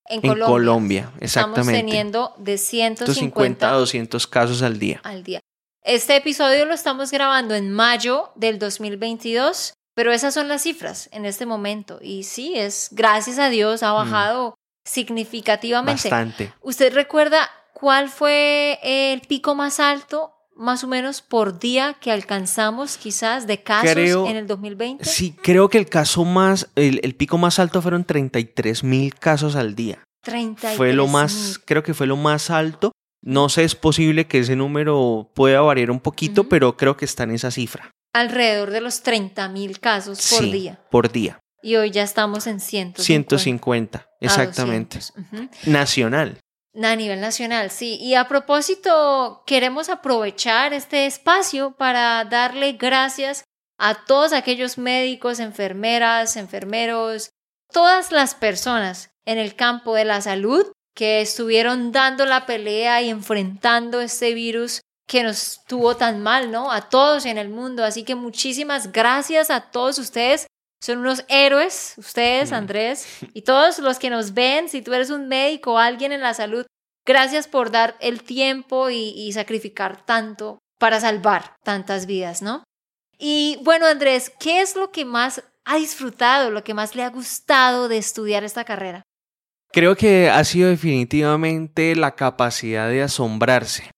En 0.06 0.24
En 0.24 0.38
Colombia, 0.38 1.11
Estamos 1.20 1.22
exactamente. 1.22 1.80
teniendo 1.80 2.35
de 2.38 2.58
150 2.58 3.12
150 3.12 3.68
a 3.70 3.72
200 3.72 4.26
casos 4.26 4.62
al 4.62 4.78
día. 4.78 5.00
al 5.04 5.22
día. 5.22 5.40
Este 5.85 6.14
episodio 6.16 6.64
lo 6.64 6.74
estamos 6.74 7.11
grabando 7.11 7.54
en 7.56 7.72
mayo 7.72 8.30
del 8.37 8.58
2022, 8.61 9.74
pero 9.96 10.12
esas 10.12 10.35
son 10.35 10.46
las 10.48 10.62
cifras 10.62 11.08
en 11.12 11.24
este 11.24 11.44
momento. 11.46 11.98
Y 12.02 12.22
sí, 12.24 12.54
es 12.56 12.88
gracias 12.92 13.38
a 13.38 13.48
Dios 13.48 13.82
ha 13.82 13.92
bajado 13.92 14.54
significativamente. 14.85 16.08
Bastante. 16.08 16.52
¿Usted 16.61 16.94
recuerda 16.94 17.50
cuál 17.82 18.08
fue 18.08 18.78
el 18.84 19.22
pico 19.22 19.56
más 19.56 19.80
alto, 19.80 20.32
más 20.54 20.84
o 20.84 20.86
menos 20.86 21.20
por 21.20 21.58
día, 21.58 21.96
que 22.00 22.12
alcanzamos 22.12 22.96
quizás 22.96 23.48
de 23.48 23.64
casos 23.64 23.90
Creo- 23.90 24.28
en 24.28 24.36
el 24.36 24.46
2020? 24.46 25.04
Sí, 25.04 25.34
creo 25.42 25.68
que 25.68 25.78
el 25.78 25.88
caso 25.88 26.24
más, 26.24 26.70
el, 26.76 27.00
el 27.02 27.16
pico 27.16 27.38
más 27.38 27.58
alto 27.58 27.82
fueron 27.82 28.04
33 28.04 28.84
mil 28.84 29.16
casos 29.16 29.56
al 29.56 29.74
día. 29.74 29.98
fue 30.76 30.92
lo 30.92 31.08
más, 31.08 31.60
creo 31.64 31.82
que 31.82 31.92
fue 31.92 32.06
lo 32.06 32.16
más 32.16 32.50
alto. 32.50 32.92
No 33.20 33.48
sé, 33.48 33.64
es 33.64 33.74
posible 33.74 34.28
que 34.28 34.38
ese 34.38 34.54
número 34.54 35.32
pueda 35.34 35.60
variar 35.60 35.90
un 35.90 35.98
poquito, 35.98 36.48
pero 36.48 36.76
creo 36.76 36.96
que 36.96 37.04
está 37.04 37.24
en 37.24 37.32
esa 37.32 37.50
cifra. 37.50 37.90
Alrededor 38.14 38.70
de 38.70 38.80
los 38.80 39.02
30 39.02 39.48
mil 39.48 39.80
casos 39.80 40.30
por 40.30 40.48
día. 40.48 40.78
Por 40.88 41.10
día. 41.10 41.40
Y 41.64 41.74
hoy 41.74 41.90
ya 41.90 42.04
estamos 42.04 42.46
en 42.46 42.60
150. 42.60 43.38
150, 43.38 44.06
exactamente. 44.20 45.00
Nacional. 45.66 46.38
A 46.74 46.96
nivel 46.96 47.20
nacional, 47.20 47.70
sí. 47.70 47.98
Y 48.00 48.14
a 48.14 48.28
propósito, 48.28 49.42
queremos 49.46 49.90
aprovechar 49.90 50.72
este 50.72 51.06
espacio 51.06 51.72
para 51.76 52.24
darle 52.24 52.72
gracias 52.72 53.44
a 53.78 54.06
todos 54.06 54.32
aquellos 54.32 54.78
médicos, 54.78 55.38
enfermeras, 55.38 56.37
enfermeros, 56.37 57.30
todas 57.70 58.11
las 58.11 58.35
personas 58.35 59.11
en 59.26 59.38
el 59.38 59.54
campo 59.54 59.94
de 59.94 60.04
la 60.04 60.22
salud 60.22 60.66
que 60.94 61.20
estuvieron 61.20 61.92
dando 61.92 62.24
la 62.26 62.46
pelea 62.46 63.02
y 63.02 63.11
enfrentando 63.11 64.00
este 64.00 64.35
virus 64.35 64.80
que 65.06 65.22
nos 65.22 65.61
tuvo 65.66 65.96
tan 65.96 66.22
mal, 66.22 66.50
¿no? 66.50 66.72
A 66.72 66.88
todos 66.88 67.26
en 67.26 67.37
el 67.37 67.48
mundo. 67.48 67.85
Así 67.85 68.04
que 68.04 68.14
muchísimas 68.14 68.92
gracias 68.92 69.50
a 69.50 69.70
todos 69.70 69.98
ustedes. 69.98 70.46
Son 70.82 70.98
unos 70.98 71.24
héroes, 71.28 71.94
ustedes. 71.96 72.50
Andrés, 72.52 73.06
y 73.32 73.42
todos 73.42 73.78
los 73.78 74.00
que 74.00 74.10
nos 74.10 74.34
ven, 74.34 74.68
si 74.68 74.82
tú 74.82 74.92
eres 74.92 75.10
un 75.10 75.28
médico 75.28 75.74
o 75.74 75.78
alguien 75.78 76.10
en 76.10 76.20
la 76.20 76.34
salud, 76.34 76.66
gracias 77.06 77.46
por 77.46 77.70
dar 77.70 77.96
el 78.00 78.24
tiempo 78.24 78.90
y, 78.90 79.10
y 79.16 79.32
sacrificar 79.32 80.04
tanto 80.04 80.58
para 80.80 80.98
salvar 80.98 81.54
tantas 81.62 82.06
vidas, 82.06 82.42
¿no? 82.42 82.64
Y 83.16 83.60
bueno, 83.62 83.86
Andrés, 83.86 84.32
¿qué 84.40 84.60
es 84.60 84.74
lo 84.74 84.90
que 84.90 85.04
más 85.04 85.44
ha 85.64 85.76
disfrutado, 85.76 86.50
lo 86.50 86.64
que 86.64 86.74
más 86.74 86.96
le 86.96 87.04
ha 87.04 87.10
gustado 87.10 87.88
de 87.88 87.98
estudiar 87.98 88.42
esta 88.42 88.64
carrera? 88.64 89.02
Creo 89.70 89.94
que 89.94 90.28
ha 90.28 90.42
sido 90.42 90.68
definitivamente 90.68 91.94
la 91.94 92.16
capacidad 92.16 92.88
de 92.88 93.02
asombrarse. 93.02 93.88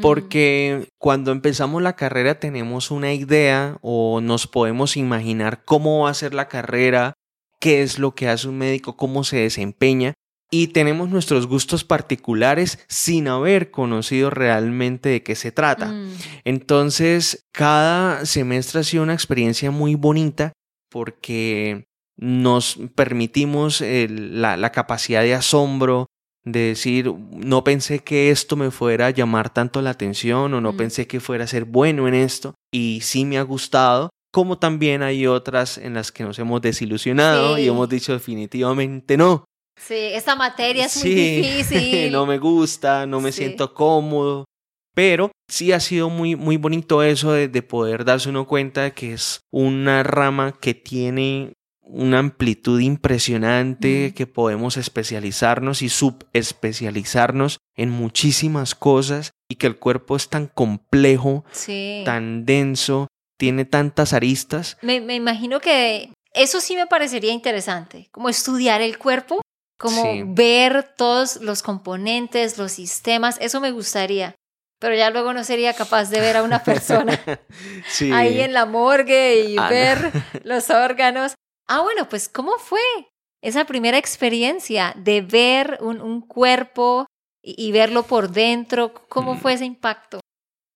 Porque 0.00 0.88
cuando 0.98 1.32
empezamos 1.32 1.82
la 1.82 1.96
carrera 1.96 2.40
tenemos 2.40 2.90
una 2.90 3.12
idea 3.12 3.76
o 3.82 4.20
nos 4.22 4.46
podemos 4.46 4.96
imaginar 4.96 5.64
cómo 5.64 6.04
va 6.04 6.10
a 6.10 6.14
ser 6.14 6.32
la 6.32 6.48
carrera, 6.48 7.12
qué 7.60 7.82
es 7.82 7.98
lo 7.98 8.14
que 8.14 8.28
hace 8.28 8.48
un 8.48 8.56
médico, 8.56 8.96
cómo 8.96 9.22
se 9.22 9.36
desempeña, 9.36 10.14
y 10.54 10.68
tenemos 10.68 11.08
nuestros 11.08 11.46
gustos 11.46 11.82
particulares 11.82 12.78
sin 12.86 13.26
haber 13.26 13.70
conocido 13.70 14.28
realmente 14.28 15.08
de 15.08 15.22
qué 15.22 15.34
se 15.34 15.50
trata. 15.50 15.86
Mm. 15.86 16.12
Entonces, 16.44 17.46
cada 17.52 18.26
semestre 18.26 18.80
ha 18.80 18.84
sido 18.84 19.02
una 19.02 19.14
experiencia 19.14 19.70
muy 19.70 19.94
bonita 19.94 20.52
porque 20.90 21.86
nos 22.18 22.78
permitimos 22.94 23.80
la, 23.80 24.58
la, 24.58 24.72
capacidad 24.72 25.22
de 25.22 25.34
asombro, 25.34 26.06
de 26.44 26.60
decir, 26.60 27.12
no 27.30 27.64
pensé 27.64 28.00
que 28.00 28.30
esto 28.30 28.56
me 28.56 28.70
fuera 28.70 29.06
a 29.06 29.10
llamar 29.10 29.50
tanto 29.50 29.80
la 29.80 29.90
atención 29.90 30.52
o 30.54 30.60
no 30.60 30.72
mm. 30.72 30.76
pensé 30.76 31.06
que 31.06 31.20
fuera 31.20 31.44
a 31.44 31.48
ser 31.48 31.64
bueno 31.64 32.08
en 32.08 32.14
esto 32.14 32.54
y 32.72 33.00
sí 33.02 33.24
me 33.24 33.38
ha 33.38 33.42
gustado, 33.42 34.10
como 34.32 34.58
también 34.58 35.02
hay 35.02 35.26
otras 35.26 35.78
en 35.78 35.94
las 35.94 36.10
que 36.10 36.24
nos 36.24 36.38
hemos 36.38 36.60
desilusionado 36.60 37.58
y 37.58 37.68
hemos 37.68 37.88
dicho 37.88 38.12
definitivamente 38.12 39.16
no. 39.16 39.44
Sí, 39.80 39.94
esta 39.94 40.36
materia 40.36 40.86
es 40.86 41.04
muy 41.04 41.14
difícil. 41.14 42.12
no 42.12 42.26
me 42.26 42.38
gusta, 42.38 43.06
no 43.06 43.20
me 43.20 43.32
siento 43.32 43.74
cómodo. 43.74 44.44
Pero 44.94 45.30
sí 45.48 45.72
ha 45.72 45.80
sido 45.80 46.10
muy, 46.10 46.36
muy 46.36 46.58
bonito 46.58 47.02
eso 47.02 47.32
de, 47.32 47.48
de, 47.48 47.62
poder 47.62 48.04
darse 48.04 48.28
uno 48.28 48.46
cuenta 48.46 48.82
de 48.82 48.92
que 48.92 49.14
es 49.14 49.40
una 49.50 50.02
rama 50.02 50.52
que 50.52 50.74
tiene 50.74 51.54
una 51.82 52.18
amplitud 52.18 52.80
impresionante, 52.80 54.14
que 54.14 54.26
podemos 54.26 54.76
especializarnos 54.76 55.82
y 55.82 55.88
subespecializarnos 55.88 57.58
en 57.76 57.90
muchísimas 57.90 58.74
cosas 58.74 59.32
y 59.48 59.56
que 59.56 59.66
el 59.66 59.78
cuerpo 59.78 60.16
es 60.16 60.28
tan 60.28 60.46
complejo, 60.46 61.44
tan 62.04 62.46
denso, 62.46 63.08
tiene 63.36 63.64
tantas 63.64 64.12
aristas. 64.12 64.78
Me, 64.82 65.00
me, 65.00 65.14
imagino 65.14 65.60
que 65.60 66.12
eso 66.32 66.60
sí 66.60 66.76
me 66.76 66.86
parecería 66.86 67.32
interesante, 67.32 68.08
como 68.12 68.28
estudiar 68.28 68.80
el 68.80 68.98
cuerpo, 68.98 69.42
como 69.78 70.04
ver 70.34 70.94
todos 70.96 71.40
los 71.42 71.62
componentes, 71.62 72.56
los 72.56 72.72
sistemas, 72.72 73.36
eso 73.40 73.60
me 73.60 73.72
gustaría 73.72 74.36
pero 74.82 74.96
ya 74.96 75.10
luego 75.10 75.32
no 75.32 75.44
sería 75.44 75.74
capaz 75.74 76.10
de 76.10 76.20
ver 76.20 76.36
a 76.36 76.42
una 76.42 76.64
persona 76.64 77.16
ahí 78.12 78.40
en 78.40 78.52
la 78.52 78.66
morgue 78.66 79.44
y 79.46 79.56
ah, 79.56 79.68
ver 79.68 80.10
los 80.42 80.70
órganos. 80.70 81.34
Ah, 81.74 81.80
bueno, 81.80 82.06
pues 82.06 82.28
¿cómo 82.28 82.58
fue 82.58 82.82
esa 83.40 83.64
primera 83.64 83.96
experiencia 83.96 84.94
de 84.94 85.22
ver 85.22 85.78
un, 85.80 86.20
cuerpo 86.20 87.06
y, 87.42 87.72
verlo 87.72 88.02
por 88.02 88.30
dentro? 88.30 88.92
¿Cómo 89.08 89.38
fue 89.38 89.54
ese 89.54 89.64
impacto? 89.64 90.20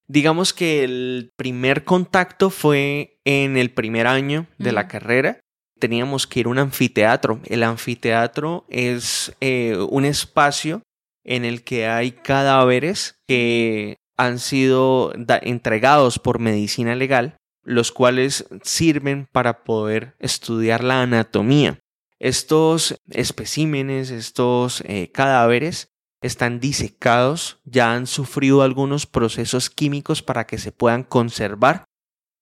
Digamos 0.08 0.54
que 0.54 0.84
el 0.84 1.32
primer 1.36 1.84
contacto 1.84 2.48
fue 2.48 3.18
en 3.26 3.58
el 3.58 3.74
primer 3.74 4.06
año 4.06 4.46
de 4.56 4.72
la 4.72 4.88
carrera. 4.88 5.38
Teníamos 5.78 6.26
que 6.26 6.40
ir 6.40 6.46
a 6.46 6.48
un 6.48 6.58
anfiteatro. 6.58 7.40
El 7.44 7.62
anfiteatro 7.62 8.64
es 8.70 9.36
eh, 9.42 9.76
un 9.90 10.06
espacio 10.06 10.80
en 11.24 11.44
el 11.44 11.62
que 11.62 11.88
hay 11.88 12.12
cadáveres 12.12 13.16
que 13.28 13.96
han 14.16 14.38
sido 14.38 15.12
entregados 15.42 16.18
por 16.18 16.38
medicina 16.38 16.94
legal 16.94 17.36
los 17.66 17.90
cuales 17.90 18.46
sirven 18.62 19.26
para 19.30 19.64
poder 19.64 20.14
estudiar 20.20 20.84
la 20.84 21.02
anatomía. 21.02 21.80
Estos 22.20 22.96
especímenes, 23.10 24.10
estos 24.10 24.82
eh, 24.86 25.10
cadáveres, 25.12 25.88
están 26.22 26.60
disecados, 26.60 27.58
ya 27.64 27.92
han 27.92 28.06
sufrido 28.06 28.62
algunos 28.62 29.06
procesos 29.06 29.68
químicos 29.68 30.22
para 30.22 30.46
que 30.46 30.58
se 30.58 30.70
puedan 30.70 31.02
conservar 31.02 31.84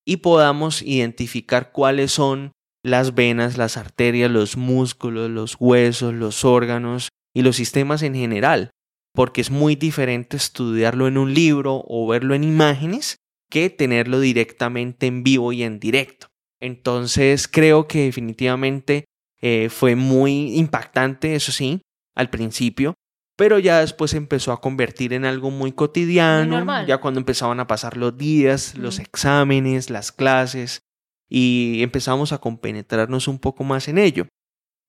y 0.05 0.19
podamos 0.19 0.83
identificar 0.83 1.73
cuáles 1.73 2.13
son 2.13 2.53
las 2.83 3.15
venas, 3.15 3.57
las 3.57 3.79
arterias, 3.79 4.31
los 4.31 4.59
músculos, 4.59 5.31
los 5.31 5.57
huesos, 5.59 6.13
los 6.13 6.45
órganos 6.45 7.09
y 7.35 7.41
los 7.41 7.57
sistemas 7.57 8.03
en 8.03 8.15
general, 8.15 8.71
porque 9.15 9.41
es 9.41 9.51
muy 9.51 9.75
diferente 9.75 10.37
estudiarlo 10.37 11.09
en 11.09 11.17
un 11.17 11.33
libro 11.33 11.83
o 11.89 12.07
verlo 12.07 12.35
en 12.35 12.45
imágenes 12.45 13.17
que 13.55 13.71
tenerlo 13.71 14.19
directamente 14.19 15.07
en 15.07 15.23
vivo 15.23 15.53
y 15.53 15.63
en 15.63 15.79
directo. 15.79 16.27
Entonces 16.61 17.47
creo 17.47 17.87
que 17.87 18.07
definitivamente 18.07 19.05
eh, 19.41 19.69
fue 19.71 19.95
muy 19.95 20.57
impactante, 20.57 21.37
eso 21.37 21.53
sí, 21.53 21.81
al 22.17 22.31
principio, 22.31 22.95
pero 23.37 23.61
ya 23.61 23.79
después 23.79 24.13
empezó 24.15 24.51
a 24.51 24.61
convertir 24.61 25.13
en 25.13 25.25
algo 25.25 25.53
muy 25.53 25.71
cotidiano, 25.71 26.85
ya 26.85 26.99
cuando 26.99 27.21
empezaban 27.21 27.61
a 27.61 27.69
pasar 27.69 27.97
los 27.97 28.19
días, 28.19 28.77
los 28.77 28.99
exámenes, 28.99 29.89
las 29.89 30.11
clases, 30.11 30.81
y 31.29 31.81
empezamos 31.81 32.33
a 32.33 32.39
compenetrarnos 32.39 33.29
un 33.29 33.39
poco 33.39 33.63
más 33.63 33.87
en 33.87 33.99
ello. 33.99 34.27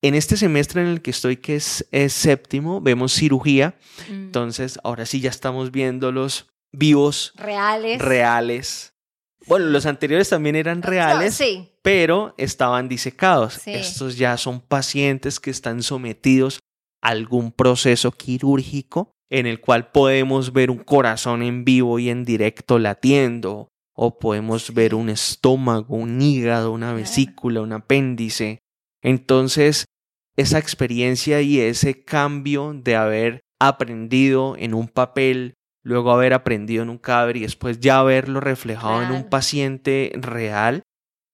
En 0.01 0.15
este 0.15 0.37
semestre 0.37 0.81
en 0.81 0.87
el 0.87 1.03
que 1.03 1.11
estoy, 1.11 1.37
que 1.37 1.57
es, 1.57 1.85
séptimo, 2.07 2.81
vemos 2.81 3.13
cirugía, 3.13 3.77
mm. 4.09 4.13
entonces 4.13 4.79
ahora 4.83 5.05
sí 5.05 5.19
ya 5.19 5.29
estamos 5.29 5.69
viéndolos 5.69 6.47
vivos. 6.77 7.33
Reales. 7.35 8.01
Reales. 8.01 8.93
Bueno, 9.47 9.67
los 9.67 9.85
anteriores 9.85 10.29
también 10.29 10.55
eran 10.55 10.81
reales, 10.81 11.41
pero 11.81 12.33
estaban 12.37 12.89
disecados. 12.89 13.67
Estos 13.67 14.17
ya 14.17 14.37
son 14.37 14.59
pacientes 14.59 15.39
que 15.39 15.51
están 15.51 15.83
sometidos 15.83 16.59
a 17.01 17.09
algún 17.09 17.51
proceso 17.51 18.11
quirúrgico 18.11 19.11
en 19.29 19.45
el 19.45 19.59
cual 19.59 19.91
podemos 19.91 20.53
ver 20.53 20.71
un 20.71 20.79
corazón 20.79 21.43
en 21.43 21.65
vivo 21.65 21.99
y 21.99 22.09
en 22.09 22.25
directo 22.25 22.79
latiendo, 22.79 23.67
o 23.93 24.19
podemos 24.19 24.73
ver 24.73 24.93
un 24.95 25.09
estómago, 25.09 25.95
un 25.95 26.21
hígado, 26.21 26.71
una 26.71 26.93
vesícula, 26.93 27.61
un 27.61 27.73
apéndice. 27.73 28.59
Entonces, 29.01 29.85
esa 30.35 30.59
experiencia 30.59 31.41
y 31.41 31.59
ese 31.59 32.03
cambio 32.03 32.73
de 32.73 32.95
haber 32.95 33.41
aprendido 33.59 34.55
en 34.57 34.73
un 34.73 34.87
papel 34.87 35.53
luego 35.85 36.11
haber 36.11 36.33
aprendido 36.33 36.81
en 36.81 36.89
un 36.89 36.97
cadáver 36.97 37.37
y 37.37 37.41
después 37.41 37.79
ya 37.79 38.01
verlo 38.01 38.41
reflejado 38.41 39.03
en 39.03 39.11
un 39.11 39.29
paciente 39.29 40.11
real, 40.15 40.81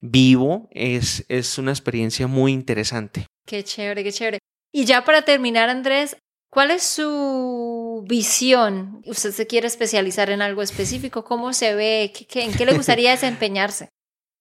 vivo, 0.01 0.67
es, 0.71 1.25
es 1.29 1.57
una 1.57 1.71
experiencia 1.71 2.27
muy 2.27 2.51
interesante. 2.51 3.27
Qué 3.47 3.63
chévere, 3.63 4.03
qué 4.03 4.11
chévere. 4.11 4.39
Y 4.73 4.83
ya 4.83 5.05
para 5.05 5.21
terminar, 5.21 5.69
Andrés, 5.69 6.17
¿cuál 6.51 6.71
es 6.71 6.83
su 6.83 8.03
visión? 8.09 9.01
¿Usted 9.05 9.31
se 9.31 9.47
quiere 9.47 9.67
especializar 9.67 10.29
en 10.29 10.41
algo 10.41 10.61
específico? 10.61 11.23
¿Cómo 11.23 11.53
se 11.53 11.73
ve? 11.73 12.11
¿En 12.35 12.53
qué 12.53 12.65
le 12.65 12.73
gustaría 12.73 13.11
desempeñarse? 13.11 13.87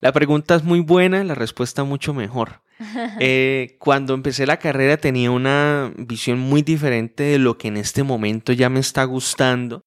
La 0.00 0.12
pregunta 0.12 0.56
es 0.56 0.64
muy 0.64 0.80
buena, 0.80 1.22
la 1.22 1.36
respuesta 1.36 1.84
mucho 1.84 2.12
mejor. 2.12 2.62
Eh, 3.20 3.76
cuando 3.78 4.14
empecé 4.14 4.46
la 4.46 4.58
carrera 4.58 4.96
tenía 4.96 5.30
una 5.30 5.92
visión 5.98 6.38
muy 6.38 6.62
diferente 6.62 7.24
de 7.24 7.38
lo 7.38 7.58
que 7.58 7.68
en 7.68 7.76
este 7.76 8.02
momento 8.02 8.54
ya 8.54 8.70
me 8.70 8.80
está 8.80 9.04
gustando 9.04 9.82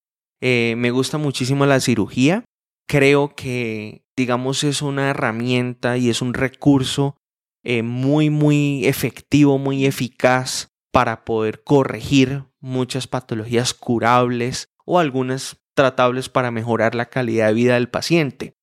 eh, 0.46 0.76
me 0.76 0.92
gusta 0.92 1.18
muchísimo 1.18 1.66
la 1.66 1.80
cirugía. 1.80 2.44
Creo 2.86 3.34
que, 3.34 4.04
digamos, 4.18 4.66
es 4.66 4.82
una 4.82 5.10
herramienta 5.10 5.98
y 5.98 6.10
es 6.10 6.22
un 6.22 6.34
recurso 6.34 7.16
eh, 7.64 7.82
muy, 7.82 8.30
muy 8.30 8.86
efectivo, 8.86 9.58
muy 9.58 9.86
eficaz 9.86 10.68
para 10.92 11.24
poder 11.24 11.64
corregir 11.64 12.44
muchas 12.60 13.08
patologías 13.08 13.74
curables 13.74 14.68
o 14.86 15.00
algunas 15.00 15.62
tratables 15.76 16.28
para 16.28 16.52
mejorar 16.52 16.94
la 16.94 17.06
calidad 17.06 17.48
de 17.48 17.54
vida 17.54 17.76
del 17.76 17.88
paciente. 17.88 18.54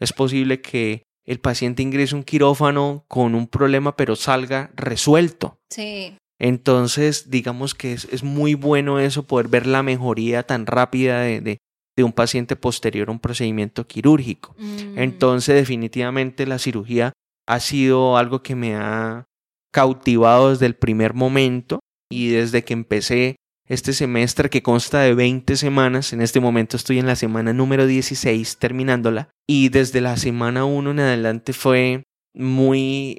Es 0.00 0.14
posible 0.14 0.62
que 0.62 1.02
el 1.26 1.40
paciente 1.40 1.82
ingrese 1.82 2.14
un 2.14 2.24
quirófano 2.24 3.04
con 3.06 3.34
un 3.34 3.48
problema 3.48 3.96
pero 3.96 4.16
salga 4.16 4.70
resuelto. 4.76 5.58
Sí. 5.68 6.16
Entonces, 6.38 7.30
digamos 7.30 7.74
que 7.74 7.92
es, 7.92 8.22
muy 8.22 8.54
bueno 8.54 9.00
eso, 9.00 9.26
poder 9.26 9.48
ver 9.48 9.66
la 9.66 9.82
mejoría 9.82 10.44
tan 10.44 10.66
rápida 10.66 11.22
de, 11.22 11.58
un 11.98 12.12
paciente 12.12 12.54
posterior 12.54 13.08
a 13.08 13.12
un 13.12 13.18
procedimiento 13.18 13.88
quirúrgico. 13.88 14.54
Mm. 14.56 14.98
Entonces, 14.98 15.56
definitivamente 15.56 16.46
la 16.46 16.60
cirugía 16.60 17.12
ha 17.48 17.58
sido 17.58 18.16
algo 18.16 18.42
que 18.42 18.54
me 18.54 18.76
ha 18.76 19.24
cautivado 19.72 20.50
desde 20.50 20.66
el 20.66 20.76
primer 20.76 21.14
momento 21.14 21.80
y 22.10 22.28
desde 22.28 22.62
que 22.62 22.72
empecé 22.72 23.36
este 23.68 23.92
semestre 23.92 24.48
que 24.48 24.62
consta 24.62 25.00
de 25.00 25.14
20 25.14 25.56
semanas. 25.56 26.12
En 26.12 26.22
este 26.22 26.40
momento 26.40 26.76
estoy 26.76 26.98
en 26.98 27.06
la 27.06 27.16
semana 27.16 27.52
número 27.52 27.86
16 27.86 28.58
terminándola 28.58 29.28
y 29.46 29.68
desde 29.68 30.00
la 30.00 30.16
semana 30.16 30.64
1 30.64 30.90
en 30.90 31.00
adelante 31.00 31.52
fue 31.52 32.04
muy... 32.34 33.18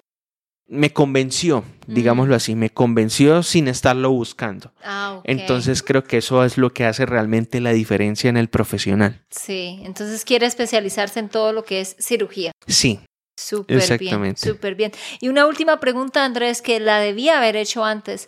me 0.69 0.93
convenció, 0.93 1.63
digámoslo 1.87 2.35
así, 2.35 2.55
me 2.55 2.69
convenció 2.69 3.41
sin 3.41 3.67
estarlo 3.67 4.11
buscando. 4.11 4.71
Ah, 4.83 5.19
Entonces 5.23 5.81
creo 5.81 6.03
que 6.03 6.17
eso 6.17 6.43
es 6.43 6.57
lo 6.57 6.71
que 6.71 6.85
hace 6.85 7.05
realmente 7.05 7.59
la 7.59 7.71
diferencia 7.71 8.29
en 8.29 8.37
el 8.37 8.49
profesional. 8.49 9.25
Sí, 9.31 9.79
entonces 9.83 10.23
quiere 10.25 10.45
especializarse 10.45 11.19
en 11.19 11.29
todo 11.29 11.53
lo 11.53 11.63
que 11.63 11.81
es 11.81 11.95
cirugía. 11.99 12.51
Sí, 12.67 12.99
Súper 13.39 13.97
bien, 13.97 14.35
súper 14.35 14.75
bien. 14.75 14.91
Y 15.21 15.29
una 15.29 15.47
última 15.47 15.79
pregunta, 15.79 16.25
Andrés, 16.25 16.61
que 16.61 16.81
la 16.81 16.99
debía 16.99 17.37
haber 17.37 17.55
hecho 17.55 17.85
antes. 17.85 18.27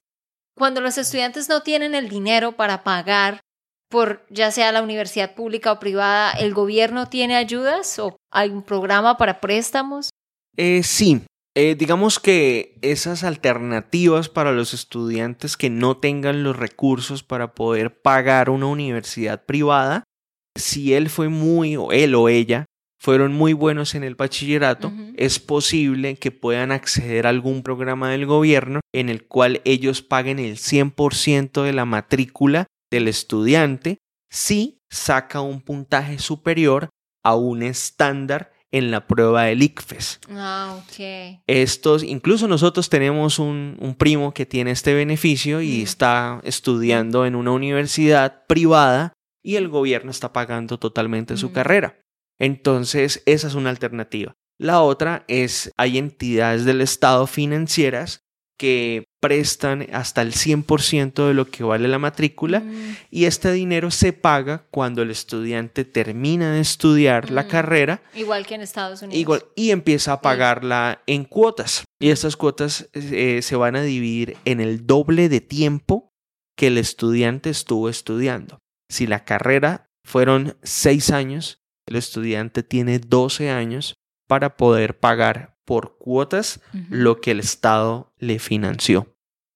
Cuando 0.56 0.80
los 0.80 0.98
estudiantes 0.98 1.50
no 1.50 1.64
tienen 1.64 1.96
el 1.96 2.08
dinero 2.08 2.54
para 2.54 2.84
pagar 2.84 3.42
por 3.90 4.26
ya 4.30 4.52
sea 4.52 4.72
la 4.72 4.82
universidad 4.82 5.36
pública 5.36 5.74
o 5.74 5.80
privada, 5.80 6.32
¿el 6.32 6.54
gobierno 6.54 7.10
tiene 7.10 7.36
ayudas 7.36 8.00
o 8.00 8.16
hay 8.32 8.50
un 8.52 8.64
programa 8.64 9.18
para 9.18 9.42
préstamos? 9.42 10.12
Eh, 10.56 10.82
sí, 10.82 11.22
eh, 11.56 11.76
digamos 11.76 12.20
que 12.20 12.78
esas 12.82 13.24
alternativas 13.24 14.30
para 14.30 14.54
los 14.54 14.74
estudiantes 14.74 15.58
que 15.58 15.70
no 15.70 15.98
tengan 15.98 16.44
los 16.44 16.56
recursos 16.56 17.24
para 17.24 17.54
poder 17.54 18.02
pagar 18.02 18.50
una 18.50 18.68
universidad 18.68 19.46
privada, 19.46 20.04
si 20.58 20.94
él 20.94 21.10
fue 21.10 21.30
muy, 21.30 21.76
o 21.76 21.92
él 21.92 22.16
o 22.16 22.30
ella, 22.30 22.66
fueron 23.02 23.34
muy 23.34 23.54
buenos 23.54 23.96
en 23.96 24.04
el 24.04 24.14
bachillerato, 24.14 24.94
es 25.18 25.40
posible 25.40 26.18
que 26.18 26.30
puedan 26.30 26.72
acceder 26.72 27.26
a 27.26 27.32
algún 27.32 27.64
programa 27.64 28.12
del 28.12 28.28
gobierno 28.28 28.80
en 28.94 29.10
el 29.10 29.28
cual 29.28 29.60
ellos 29.66 30.04
paguen 30.04 30.38
el 30.38 30.58
100% 30.58 31.64
de 31.64 31.74
la 31.74 31.86
matrícula 31.86 32.68
del 32.92 33.08
estudiante 33.08 33.98
si 34.30 34.78
saca 34.92 35.42
un 35.42 35.62
puntaje 35.62 36.20
superior 36.20 36.90
a 37.24 37.36
un 37.36 37.64
estándar 37.64 38.52
en 38.72 38.90
la 38.90 39.06
prueba 39.06 39.44
del 39.44 39.64
ICFES. 39.64 40.22
Ah, 40.30 40.80
ok. 40.80 41.42
Estos, 41.48 42.04
incluso 42.04 42.48
nosotros 42.48 42.90
tenemos 42.90 43.38
un, 43.40 43.96
primo 43.98 44.34
que 44.34 44.46
tiene 44.46 44.72
este 44.72 44.94
beneficio 44.94 45.62
y 45.62 45.82
está 45.82 46.40
estudiando 46.44 47.26
en 47.26 47.36
una 47.36 47.52
universidad 47.52 48.46
privada 48.48 49.14
y 49.44 49.56
el 49.56 49.68
gobierno 49.68 50.12
está 50.12 50.34
pagando 50.34 50.80
totalmente 50.80 51.38
su 51.38 51.52
carrera. 51.52 52.00
Entonces, 52.40 53.22
esa 53.26 53.48
es 53.48 53.56
una 53.56 53.70
alternativa. 53.70 54.34
La 54.58 54.82
otra 54.82 55.26
es, 55.28 55.72
hay 55.78 55.98
entidades 55.98 56.66
del 56.66 56.82
Estado 56.82 57.28
financieras 57.28 58.22
que 58.58 59.04
prestan 59.22 59.88
hasta 59.94 60.24
el 60.24 60.34
100% 60.34 61.28
de 61.28 61.34
lo 61.34 61.50
que 61.50 61.64
vale 61.64 61.88
la 61.88 62.00
matrícula 62.00 62.60
mm. 62.60 62.96
y 63.12 63.26
este 63.26 63.52
dinero 63.52 63.92
se 63.92 64.14
paga 64.14 64.66
cuando 64.72 65.04
el 65.04 65.12
estudiante 65.12 65.86
termina 65.86 66.52
de 66.52 66.60
estudiar 66.60 67.30
la 67.30 67.44
Mm. 67.44 67.48
carrera 67.48 68.02
Igual 68.16 68.46
que 68.46 68.56
en 68.56 68.62
Estados 68.62 69.02
Unidos. 69.04 69.20
igual, 69.20 69.46
y 69.56 69.70
empieza 69.70 70.14
a 70.14 70.22
pagarla 70.22 71.04
en 71.06 71.24
cuotas. 71.24 71.84
Y 72.00 72.10
estas 72.10 72.36
cuotas 72.36 72.90
eh, 72.94 73.42
se 73.44 73.56
van 73.56 73.76
a 73.76 73.84
dividir 73.84 74.38
en 74.44 74.60
el 74.60 74.88
doble 74.88 75.30
de 75.30 75.40
tiempo 75.40 76.10
que 76.58 76.68
el 76.68 76.78
estudiante 76.78 77.52
estuvo 77.52 77.90
estudiando. 77.90 78.60
Si 78.90 79.06
la 79.06 79.24
carrera 79.24 79.86
fueron 80.04 80.58
seis 80.64 81.12
años, 81.12 81.60
el 81.88 81.96
estudiante 81.96 82.64
tiene 82.64 83.00
12 83.00 83.52
años 83.52 83.94
para 84.28 84.58
poder 84.58 84.98
pagar 85.00 85.51
por 85.66 85.98
cuotas 85.98 86.60
lo 86.90 87.22
que 87.22 87.32
el 87.32 87.40
Estado 87.40 88.12
le 88.18 88.40
financió. 88.40 89.14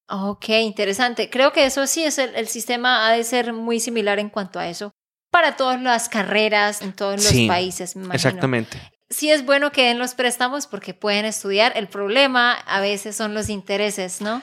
Ok, 0.10 0.50
interesante. 0.50 1.30
Creo 1.30 1.52
que 1.52 1.66
eso 1.66 1.88
sí 1.88 2.04
es 2.04 2.18
el, 2.20 2.36
el 2.36 2.48
sistema 2.48 3.08
ha 3.08 3.14
de 3.14 3.24
ser 3.24 3.54
muy 3.54 3.80
similar 3.80 4.20
en 4.20 4.30
cuanto 4.30 4.60
a 4.60 4.68
eso 4.68 4.92
para 5.32 5.58
todas 5.58 5.82
las 5.82 6.08
carreras 6.10 6.82
en 6.82 6.94
todos 6.94 7.16
los 7.16 7.26
Sí, 7.26 7.48
países. 7.48 7.96
Me 7.96 8.06
imagino. 8.06 8.16
Exactamente. 8.16 8.80
Sí 9.10 9.30
es 9.32 9.46
bueno 9.46 9.72
que 9.72 9.84
den 9.88 10.00
los 10.00 10.14
préstamos 10.14 10.68
porque 10.68 10.94
pueden 10.94 11.26
estudiar. 11.26 11.74
El 11.76 11.88
problema 11.88 12.54
a 12.54 12.80
veces 12.82 13.16
son 13.16 13.34
los 13.34 13.50
intereses, 13.50 14.22
¿no? 14.22 14.42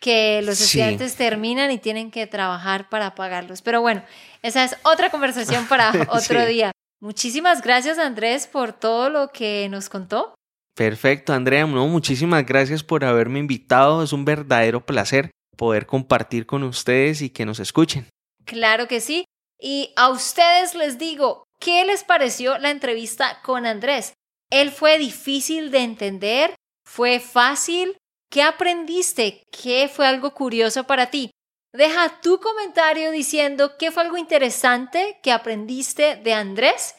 Que 0.00 0.42
los 0.42 0.58
Sí. 0.58 0.64
estudiantes 0.64 1.14
terminan 1.16 1.70
y 1.70 1.78
tienen 1.78 2.10
que 2.10 2.26
trabajar 2.26 2.88
para 2.90 3.14
pagarlos. 3.14 3.62
Pero 3.62 3.80
bueno, 3.80 4.04
esa 4.42 4.62
es 4.64 4.76
otra 4.82 5.10
conversación 5.10 5.66
para 5.68 5.90
otro 6.10 6.40
Sí. 6.42 6.46
día. 6.46 6.72
Muchísimas 7.00 7.62
gracias 7.62 7.98
Andrés 7.98 8.46
por 8.46 8.72
todo 8.72 9.08
lo 9.08 9.28
que 9.32 9.68
nos 9.70 9.88
contó. 9.88 10.34
Perfecto, 10.76 11.32
Andrea. 11.32 11.64
Muchísimas 11.64 12.44
gracias 12.44 12.82
por 12.82 13.02
haberme 13.02 13.38
invitado. 13.38 14.02
Es 14.02 14.12
un 14.12 14.26
verdadero 14.26 14.84
placer 14.84 15.30
poder 15.56 15.86
compartir 15.86 16.44
con 16.44 16.62
ustedes 16.64 17.22
y 17.22 17.30
que 17.30 17.46
nos 17.46 17.60
escuchen. 17.60 18.06
Claro 18.44 18.86
que 18.86 19.00
sí. 19.00 19.24
Y 19.58 19.94
a 19.96 20.10
ustedes 20.10 20.74
les 20.74 20.98
digo, 20.98 21.44
¿qué 21.58 21.86
les 21.86 22.04
pareció 22.04 22.58
la 22.58 22.70
entrevista 22.70 23.40
con 23.42 23.64
Andrés? 23.64 24.12
¿Él 24.50 24.70
fue 24.70 24.98
difícil 24.98 25.70
de 25.70 25.78
entender? 25.78 26.54
¿Fue 26.84 27.20
fácil? 27.20 27.96
¿Qué 28.30 28.42
aprendiste? 28.42 29.44
¿Qué 29.50 29.90
fue 29.92 30.06
algo 30.06 30.34
curioso 30.34 30.84
para 30.84 31.06
ti? 31.06 31.30
Deja 31.72 32.20
tu 32.20 32.38
comentario 32.38 33.10
diciendo 33.12 33.78
qué 33.78 33.90
fue 33.90 34.02
algo 34.02 34.18
interesante 34.18 35.18
que 35.22 35.32
aprendiste 35.32 36.16
de 36.16 36.34
Andrés 36.34 36.96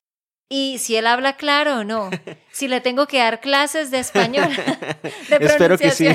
y 0.49 0.77
si 0.79 0.95
él 0.95 1.07
habla 1.07 1.35
claro 1.35 1.79
o 1.79 1.83
no. 1.83 2.09
Si 2.51 2.67
le 2.67 2.81
tengo 2.81 3.07
que 3.07 3.19
dar 3.19 3.39
clases 3.39 3.91
de 3.91 3.99
español. 3.99 4.49
de 5.29 5.37
Espero 5.39 5.77
que 5.77 5.91
sí. 5.91 6.07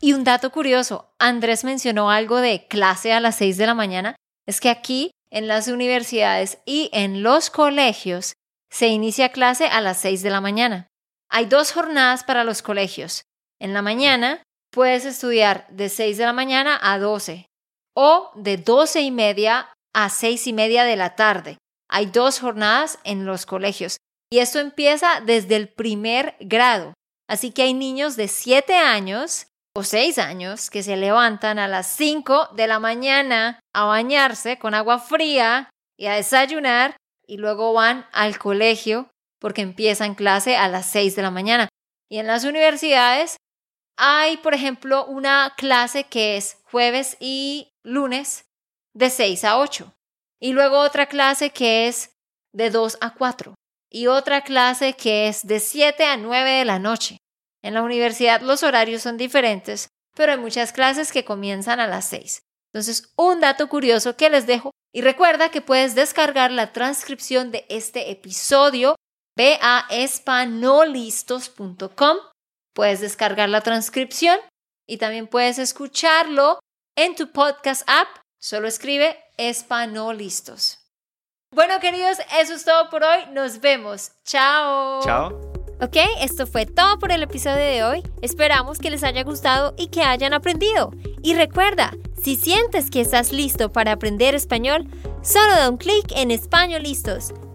Y 0.00 0.12
un 0.14 0.24
dato 0.24 0.50
curioso, 0.50 1.14
Andrés 1.18 1.64
mencionó 1.64 2.10
algo 2.10 2.40
de 2.40 2.66
clase 2.66 3.12
a 3.12 3.20
las 3.20 3.36
6 3.36 3.56
de 3.56 3.66
la 3.66 3.74
mañana. 3.74 4.16
Es 4.46 4.60
que 4.60 4.68
aquí, 4.68 5.12
en 5.30 5.46
las 5.46 5.68
universidades 5.68 6.58
y 6.66 6.90
en 6.92 7.22
los 7.22 7.50
colegios, 7.50 8.34
se 8.70 8.88
inicia 8.88 9.30
clase 9.30 9.66
a 9.66 9.80
las 9.80 10.00
6 10.00 10.22
de 10.22 10.30
la 10.30 10.40
mañana. 10.40 10.88
Hay 11.28 11.46
dos 11.46 11.72
jornadas 11.72 12.24
para 12.24 12.42
los 12.42 12.62
colegios. 12.62 13.22
En 13.60 13.74
la 13.74 13.82
mañana 13.82 14.42
puedes 14.72 15.04
estudiar 15.04 15.66
de 15.70 15.88
6 15.88 16.18
de 16.18 16.24
la 16.24 16.32
mañana 16.32 16.78
a 16.82 16.98
12 16.98 17.46
o 17.94 18.32
de 18.34 18.56
12 18.56 19.02
y 19.02 19.10
media 19.10 19.68
a 19.94 20.08
6 20.08 20.46
y 20.48 20.52
media 20.52 20.84
de 20.84 20.96
la 20.96 21.14
tarde. 21.14 21.58
Hay 21.94 22.06
dos 22.06 22.40
jornadas 22.40 22.98
en 23.04 23.26
los 23.26 23.44
colegios 23.44 23.98
y 24.32 24.38
esto 24.38 24.58
empieza 24.58 25.20
desde 25.26 25.56
el 25.56 25.68
primer 25.68 26.36
grado. 26.40 26.94
Así 27.28 27.50
que 27.50 27.62
hay 27.62 27.74
niños 27.74 28.16
de 28.16 28.28
7 28.28 28.74
años 28.74 29.48
o 29.74 29.84
6 29.84 30.16
años 30.16 30.70
que 30.70 30.82
se 30.82 30.96
levantan 30.96 31.58
a 31.58 31.68
las 31.68 31.86
5 31.88 32.48
de 32.56 32.66
la 32.66 32.78
mañana 32.78 33.60
a 33.74 33.84
bañarse 33.84 34.58
con 34.58 34.72
agua 34.74 35.00
fría 35.00 35.68
y 35.98 36.06
a 36.06 36.14
desayunar 36.14 36.96
y 37.26 37.36
luego 37.36 37.74
van 37.74 38.06
al 38.12 38.38
colegio 38.38 39.10
porque 39.38 39.60
empiezan 39.60 40.14
clase 40.14 40.56
a 40.56 40.68
las 40.68 40.86
6 40.86 41.14
de 41.14 41.22
la 41.22 41.30
mañana. 41.30 41.68
Y 42.10 42.18
en 42.18 42.26
las 42.26 42.44
universidades 42.44 43.36
hay, 43.98 44.38
por 44.38 44.54
ejemplo, 44.54 45.04
una 45.04 45.52
clase 45.58 46.04
que 46.04 46.38
es 46.38 46.56
jueves 46.70 47.18
y 47.20 47.68
lunes 47.84 48.44
de 48.94 49.10
6 49.10 49.44
a 49.44 49.58
8. 49.58 49.92
Y 50.42 50.52
luego 50.52 50.80
otra 50.80 51.06
clase 51.06 51.50
que 51.50 51.86
es 51.86 52.10
de 52.52 52.70
2 52.70 52.98
a 53.00 53.14
4. 53.14 53.54
Y 53.90 54.08
otra 54.08 54.42
clase 54.42 54.94
que 54.94 55.28
es 55.28 55.46
de 55.46 55.60
7 55.60 56.04
a 56.04 56.16
9 56.16 56.50
de 56.50 56.64
la 56.64 56.80
noche. 56.80 57.18
En 57.62 57.74
la 57.74 57.82
universidad 57.82 58.40
los 58.40 58.64
horarios 58.64 59.02
son 59.02 59.16
diferentes, 59.16 59.86
pero 60.16 60.32
hay 60.32 60.38
muchas 60.38 60.72
clases 60.72 61.12
que 61.12 61.24
comienzan 61.24 61.78
a 61.78 61.86
las 61.86 62.08
6. 62.08 62.42
Entonces, 62.72 63.12
un 63.16 63.38
dato 63.38 63.68
curioso 63.68 64.16
que 64.16 64.30
les 64.30 64.48
dejo. 64.48 64.72
Y 64.92 65.02
recuerda 65.02 65.50
que 65.50 65.60
puedes 65.60 65.94
descargar 65.94 66.50
la 66.50 66.72
transcripción 66.72 67.52
de 67.52 67.64
este 67.68 68.10
episodio. 68.10 68.96
Ve 69.36 69.60
a 69.62 69.86
espanolistos.com. 69.90 72.16
Puedes 72.74 73.00
descargar 73.00 73.48
la 73.48 73.60
transcripción 73.60 74.40
y 74.88 74.96
también 74.96 75.28
puedes 75.28 75.60
escucharlo 75.60 76.58
en 76.96 77.14
tu 77.14 77.30
podcast 77.30 77.84
app. 77.86 78.21
Solo 78.44 78.66
escribe 78.66 79.16
Espanolistos. 79.36 80.80
Bueno, 81.54 81.78
queridos, 81.78 82.18
eso 82.40 82.54
es 82.54 82.64
todo 82.64 82.90
por 82.90 83.04
hoy. 83.04 83.20
Nos 83.30 83.60
vemos. 83.60 84.10
Chao. 84.24 85.00
Chao. 85.04 85.52
Ok, 85.80 85.96
esto 86.20 86.48
fue 86.48 86.66
todo 86.66 86.98
por 86.98 87.12
el 87.12 87.22
episodio 87.22 87.64
de 87.64 87.84
hoy. 87.84 88.02
Esperamos 88.20 88.80
que 88.80 88.90
les 88.90 89.04
haya 89.04 89.22
gustado 89.22 89.74
y 89.78 89.90
que 89.90 90.02
hayan 90.02 90.34
aprendido. 90.34 90.90
Y 91.22 91.34
recuerda, 91.36 91.92
si 92.20 92.34
sientes 92.34 92.90
que 92.90 93.02
estás 93.02 93.30
listo 93.30 93.70
para 93.70 93.92
aprender 93.92 94.34
español, 94.34 94.88
solo 95.22 95.54
da 95.54 95.70
un 95.70 95.76
clic 95.76 96.10
en 96.16 96.32
Español 96.32 96.82
Listos. 96.82 97.32